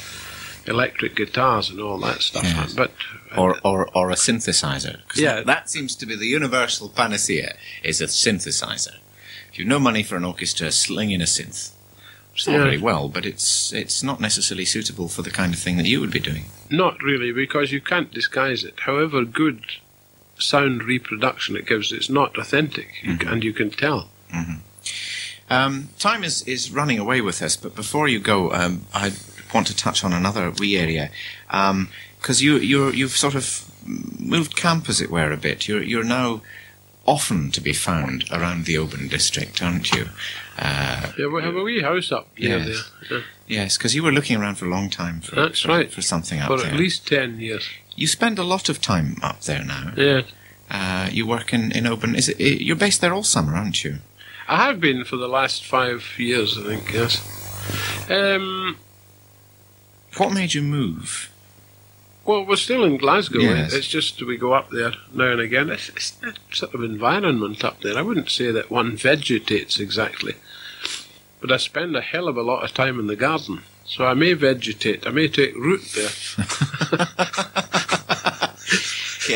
electric 0.70 1.16
guitars 1.16 1.70
and 1.70 1.80
all 1.80 1.98
that 2.00 2.22
stuff. 2.22 2.44
Yes. 2.44 2.72
But 2.74 2.92
uh, 3.36 3.40
Or, 3.40 3.58
or, 3.64 3.88
or 3.96 4.10
a 4.10 4.14
synthesizer. 4.14 5.00
Yeah. 5.14 5.36
That, 5.36 5.46
that 5.46 5.70
seems 5.70 5.94
to 5.96 6.06
be 6.06 6.16
the 6.16 6.26
universal 6.26 6.88
panacea, 6.88 7.54
is 7.82 8.00
a 8.00 8.06
synthesizer. 8.06 8.96
If 9.50 9.58
you've 9.58 9.68
no 9.68 9.78
money 9.78 10.02
for 10.02 10.16
an 10.16 10.24
orchestra, 10.24 10.70
sling 10.72 11.10
in 11.10 11.20
a 11.20 11.26
synth. 11.26 11.72
It's 12.34 12.48
all 12.48 12.54
Yeah. 12.54 12.62
very 12.64 12.78
well, 12.78 13.10
but 13.10 13.26
it's 13.26 13.74
it's 13.74 14.02
not 14.02 14.18
necessarily 14.18 14.64
suitable 14.64 15.08
for 15.08 15.20
the 15.20 15.30
kind 15.30 15.52
of 15.52 15.60
thing 15.60 15.76
that 15.76 15.86
you 15.86 16.00
would 16.00 16.10
be 16.10 16.20
doing. 16.20 16.44
not 16.70 17.02
really, 17.02 17.30
because 17.32 17.70
you 17.72 17.80
can't 17.82 18.10
disguise 18.10 18.64
it. 18.64 18.80
However 18.80 19.22
good 19.26 19.60
sound 20.38 20.82
reproduction 20.84 21.56
it 21.56 21.66
gives, 21.66 21.92
it's 21.92 22.08
not 22.08 22.38
authentic, 22.38 22.88
c- 23.02 23.26
and 23.26 23.44
you 23.44 23.52
can 23.52 23.70
tell. 23.70 24.08
Mm-hmm. 24.32 24.60
Um, 25.52 25.88
time 25.98 26.24
is, 26.24 26.42
is 26.42 26.70
running 26.70 26.98
away 26.98 27.20
with 27.20 27.42
us, 27.42 27.56
but 27.56 27.74
before 27.74 28.08
you 28.08 28.18
go, 28.20 28.52
um, 28.52 28.86
I 28.94 29.12
want 29.54 29.66
to 29.66 29.76
touch 29.76 30.02
on 30.04 30.12
another 30.12 30.50
wee 30.58 30.76
area 30.78 31.10
because 31.46 32.40
you 32.42 32.56
you're, 32.58 32.92
you've 32.94 33.16
sort 33.16 33.34
of 33.34 33.70
moved 34.18 34.56
camp, 34.56 34.88
as 34.88 35.00
it 35.00 35.10
were, 35.10 35.30
a 35.32 35.36
bit. 35.36 35.68
You're 35.68 35.82
you're 35.82 36.04
now 36.04 36.40
often 37.04 37.50
to 37.50 37.60
be 37.60 37.72
found 37.72 38.24
around 38.30 38.64
the 38.64 38.78
Oban 38.78 39.08
district, 39.08 39.62
aren't 39.62 39.90
you? 39.92 40.06
Uh, 40.56 41.10
Yeah, 41.18 41.26
we 41.26 41.42
have 41.42 41.56
a 41.56 41.62
wee 41.62 41.82
house 41.82 42.12
up 42.12 42.28
Yes. 42.36 42.64
there. 43.10 43.18
Yeah. 43.18 43.24
yes, 43.48 43.76
because 43.76 43.94
you 43.94 44.02
were 44.04 44.12
looking 44.12 44.36
around 44.40 44.54
for 44.54 44.66
a 44.66 44.70
long 44.70 44.88
time. 44.88 45.20
For, 45.20 45.34
That's 45.34 45.62
for, 45.62 45.68
right. 45.68 45.92
for 45.92 46.00
something 46.02 46.38
up 46.40 46.46
For 46.48 46.58
there. 46.58 46.66
For 46.68 46.74
at 46.74 46.78
least 46.78 47.08
10 47.08 47.40
years. 47.40 47.68
you 47.96 48.06
spend 48.06 48.38
a 48.38 48.44
lot 48.44 48.68
of 48.68 48.80
time 48.80 49.16
up 49.20 49.40
there 49.42 49.64
now. 49.64 49.92
Yeah. 49.96 50.22
Uh, 50.70 51.08
you 51.10 51.26
work 51.26 51.52
in, 51.52 51.72
in 51.72 51.86
Oban. 51.86 52.14
Is 52.14 52.28
it? 52.28 52.38
You're 52.40 52.76
based 52.76 53.00
there 53.00 53.12
all 53.12 53.24
summer, 53.24 53.54
aren't 53.56 53.82
you? 53.84 53.98
I 54.52 54.66
have 54.66 54.80
been 54.80 55.04
for 55.04 55.16
the 55.16 55.28
last 55.28 55.64
five 55.64 56.04
years, 56.18 56.58
I 56.58 56.62
think, 56.64 56.92
yes. 56.92 58.10
Um, 58.10 58.76
What 60.18 60.34
made 60.34 60.52
you 60.52 60.60
move? 60.60 61.30
well, 62.26 62.44
we're 62.44 62.56
still 62.56 62.84
in 62.84 62.98
Glasgow. 62.98 63.40
Yes. 63.40 63.72
It's 63.72 63.88
just 63.88 64.22
we 64.22 64.36
go 64.36 64.52
up 64.52 64.68
there 64.68 64.92
now 65.14 65.32
and 65.32 65.40
again. 65.40 65.70
It's, 65.70 65.88
it's 65.88 66.10
that 66.10 66.38
sort 66.52 66.74
of 66.74 66.84
environment 66.84 67.64
up 67.64 67.80
there. 67.80 67.96
I 67.96 68.02
wouldn't 68.02 68.30
say 68.30 68.50
that 68.52 68.70
one 68.70 68.94
vegetates 68.94 69.80
exactly, 69.80 70.34
but 71.40 71.50
I 71.50 71.56
spend 71.56 71.96
a 71.96 72.02
hell 72.02 72.28
of 72.28 72.36
a 72.36 72.42
lot 72.42 72.62
of 72.62 72.74
time 72.74 73.00
in 73.00 73.06
the 73.06 73.16
garden. 73.16 73.62
So 73.86 74.04
I 74.04 74.12
may 74.12 74.34
vegetate. 74.34 75.06
I 75.06 75.10
may 75.10 75.28
take 75.28 75.56
root 75.56 75.82
there. 75.96 76.10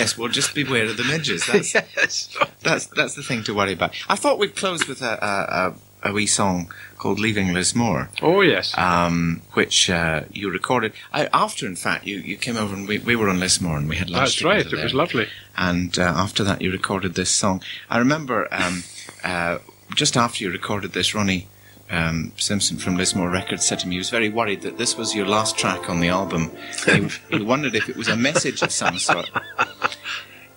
Yes, 0.01 0.17
well, 0.19 0.29
just 0.29 0.55
beware 0.55 0.85
of 0.87 0.97
the 0.97 1.05
midges. 1.13 1.47
That's 1.47 1.75
yes. 1.75 2.37
that's 2.63 2.87
that's 2.87 3.15
the 3.15 3.23
thing 3.23 3.43
to 3.45 3.55
worry 3.55 3.73
about. 3.73 3.95
I 4.09 4.17
thought 4.17 4.39
we'd 4.39 4.57
close 4.57 4.87
with 4.89 5.03
a 5.03 5.15
a, 5.25 6.09
a, 6.09 6.11
a 6.11 6.13
wee 6.13 6.27
song 6.27 6.73
called 6.99 7.19
"Leaving 7.19 7.53
Lismore," 7.53 8.09
Oh, 8.23 8.41
yes. 8.41 8.77
um, 8.79 9.43
which 9.55 9.91
uh, 9.91 10.23
you 10.33 10.51
recorded 10.51 10.93
I, 11.13 11.29
after. 11.33 11.67
In 11.67 11.77
fact, 11.77 12.07
you, 12.07 12.17
you 12.19 12.37
came 12.37 12.57
over 12.57 12.75
and 12.75 12.87
we, 12.89 12.99
we 12.99 13.17
were 13.17 13.29
on 13.29 13.39
Lismore 13.41 13.77
and 13.79 13.89
we 13.89 13.97
had 13.97 14.09
lunch. 14.11 14.41
That's 14.41 14.45
right. 14.45 14.67
It 14.67 14.83
was 14.83 14.95
lovely. 14.95 15.29
And 15.57 15.99
uh, 15.99 16.03
after 16.03 16.45
that, 16.45 16.61
you 16.63 16.71
recorded 16.73 17.15
this 17.15 17.31
song. 17.31 17.63
I 17.91 17.99
remember 17.99 18.49
um, 18.53 18.83
uh, 19.25 19.59
just 19.95 20.17
after 20.17 20.45
you 20.45 20.51
recorded 20.51 20.93
this, 20.93 21.15
Ronnie 21.15 21.49
um, 21.91 22.33
Simpson 22.37 22.77
from 22.79 22.97
Lismore 22.97 23.31
Records 23.31 23.65
said 23.65 23.79
to 23.81 23.87
me 23.87 23.95
he 23.95 23.99
was 23.99 24.11
very 24.11 24.29
worried 24.29 24.63
that 24.63 24.77
this 24.79 24.97
was 24.97 25.15
your 25.15 25.27
last 25.27 25.57
track 25.57 25.89
on 25.89 26.01
the 26.01 26.09
album. 26.09 26.51
he, 26.85 27.09
he 27.31 27.43
wondered 27.43 27.75
if 27.77 27.89
it 27.89 27.97
was 27.97 28.09
a 28.09 28.17
message 28.17 28.61
of 28.63 28.73
some 28.73 28.99
sort. 28.99 29.31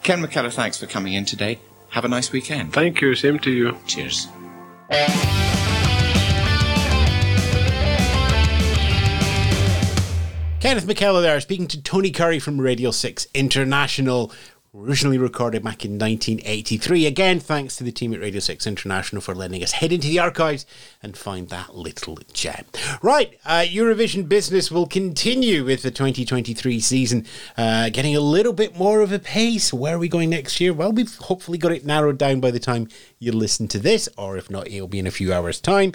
Ken 0.03 0.21
McKellar, 0.21 0.51
thanks 0.51 0.77
for 0.77 0.87
coming 0.87 1.13
in 1.13 1.25
today. 1.25 1.59
Have 1.89 2.05
a 2.05 2.07
nice 2.07 2.31
weekend. 2.31 2.73
Thank 2.73 3.01
you. 3.01 3.15
Same 3.15 3.39
to 3.39 3.51
you. 3.51 3.77
Cheers. 3.85 4.27
Kenneth 10.59 10.85
McKellar 10.85 11.21
there 11.21 11.39
speaking 11.39 11.67
to 11.67 11.81
Tony 11.81 12.11
Curry 12.11 12.37
from 12.37 12.59
Radio 12.59 12.91
6 12.91 13.27
International, 13.33 14.31
originally 14.75 15.17
recorded 15.17 15.63
back 15.63 15.83
in 15.83 15.97
1983. 15.97 17.07
Again, 17.07 17.39
thanks 17.39 17.75
to 17.77 17.83
the 17.83 17.91
team 17.91 18.13
at 18.13 18.19
Radio 18.19 18.39
6 18.39 18.67
International 18.67 19.21
for 19.21 19.33
letting 19.33 19.63
us 19.63 19.73
head 19.73 19.91
into 19.91 20.07
the 20.07 20.19
archives 20.19 20.65
and 21.01 21.17
find 21.17 21.49
that 21.49 21.75
little 21.75 22.19
gem. 22.33 22.65
Right, 23.01 23.39
uh, 23.45 23.65
Eurovision 23.67 24.29
business 24.29 24.69
will 24.69 24.85
continue 24.85 25.65
with 25.65 25.81
the 25.81 25.91
2023 25.91 26.79
season, 26.79 27.25
uh, 27.57 27.89
getting 27.89 28.15
a 28.15 28.21
little 28.21 28.53
bit 28.53 28.77
more 28.77 29.01
of 29.01 29.11
a 29.11 29.19
pace. 29.19 29.73
Where 29.73 29.95
are 29.95 29.99
we 29.99 30.07
going 30.07 30.29
next 30.29 30.59
year? 30.61 30.71
Well, 30.71 30.91
we've 30.91 31.15
hopefully 31.15 31.57
got 31.57 31.71
it 31.71 31.85
narrowed 31.85 32.19
down 32.19 32.39
by 32.39 32.51
the 32.51 32.59
time 32.59 32.87
you 33.17 33.31
listen 33.31 33.67
to 33.69 33.79
this, 33.79 34.07
or 34.17 34.37
if 34.37 34.51
not, 34.51 34.67
it'll 34.67 34.87
be 34.87 34.99
in 34.99 35.07
a 35.07 35.11
few 35.11 35.33
hours' 35.33 35.59
time. 35.59 35.93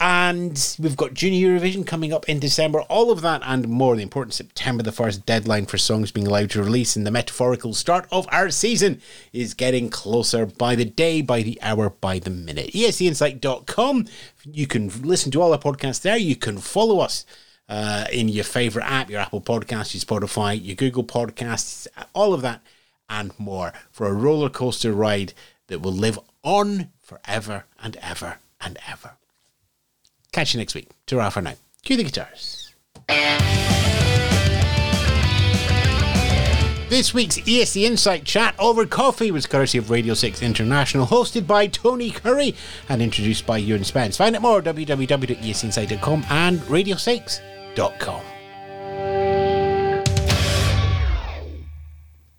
And 0.00 0.76
we've 0.78 0.96
got 0.96 1.14
Junior 1.14 1.58
Eurovision 1.58 1.84
coming 1.84 2.12
up 2.12 2.28
in 2.28 2.38
December. 2.38 2.82
All 2.82 3.10
of 3.10 3.20
that 3.22 3.42
and 3.44 3.68
more. 3.68 3.96
The 3.96 4.02
important 4.02 4.34
September, 4.34 4.84
the 4.84 4.92
first 4.92 5.26
deadline 5.26 5.66
for 5.66 5.76
songs 5.76 6.12
being 6.12 6.26
allowed 6.26 6.50
to 6.50 6.62
release, 6.62 6.94
and 6.94 7.04
the 7.04 7.10
metaphorical 7.10 7.74
start 7.74 8.06
of 8.12 8.28
our 8.30 8.50
season 8.50 9.00
is 9.32 9.54
getting 9.54 9.90
closer 9.90 10.46
by 10.46 10.76
the 10.76 10.84
day, 10.84 11.20
by 11.20 11.42
the 11.42 11.58
hour, 11.62 11.90
by 11.90 12.20
the 12.20 12.30
minute. 12.30 12.70
ESCinsight.com. 12.72 14.06
You 14.44 14.66
can 14.68 14.88
listen 15.02 15.32
to 15.32 15.42
all 15.42 15.52
our 15.52 15.58
podcasts 15.58 16.02
there. 16.02 16.16
You 16.16 16.36
can 16.36 16.58
follow 16.58 17.00
us. 17.00 17.26
Uh, 17.70 18.06
in 18.10 18.30
your 18.30 18.44
favorite 18.44 18.84
app, 18.84 19.10
your 19.10 19.20
Apple 19.20 19.42
Podcasts, 19.42 19.92
your 19.92 20.00
Spotify, 20.00 20.58
your 20.58 20.74
Google 20.74 21.04
Podcasts, 21.04 21.86
all 22.14 22.32
of 22.32 22.40
that 22.40 22.62
and 23.10 23.38
more 23.38 23.72
for 23.90 24.06
a 24.06 24.12
roller 24.12 24.48
coaster 24.48 24.92
ride 24.92 25.32
that 25.66 25.80
will 25.80 25.92
live 25.92 26.18
on 26.42 26.90
forever 27.00 27.64
and 27.82 27.96
ever 27.96 28.38
and 28.60 28.78
ever. 28.88 29.12
Catch 30.38 30.54
you 30.54 30.58
next 30.58 30.76
week. 30.76 30.88
Ta 31.04 31.30
for 31.30 31.42
now. 31.42 31.54
Cue 31.82 31.96
the 31.96 32.04
guitars. 32.04 32.72
This 36.88 37.12
week's 37.12 37.38
ESC 37.38 37.82
Insight 37.82 38.22
chat 38.22 38.54
over 38.56 38.86
coffee 38.86 39.32
was 39.32 39.46
courtesy 39.46 39.78
of 39.78 39.90
Radio 39.90 40.14
6 40.14 40.40
International, 40.40 41.06
hosted 41.06 41.48
by 41.48 41.66
Tony 41.66 42.12
Curry 42.12 42.54
and 42.88 43.02
introduced 43.02 43.46
by 43.46 43.58
Ewan 43.58 43.82
Spence. 43.82 44.16
Find 44.16 44.36
out 44.36 44.42
more 44.42 44.58
at 44.58 44.64
www.escinsight.com 44.64 46.26
and 46.30 46.60
radio6.com. 46.60 48.37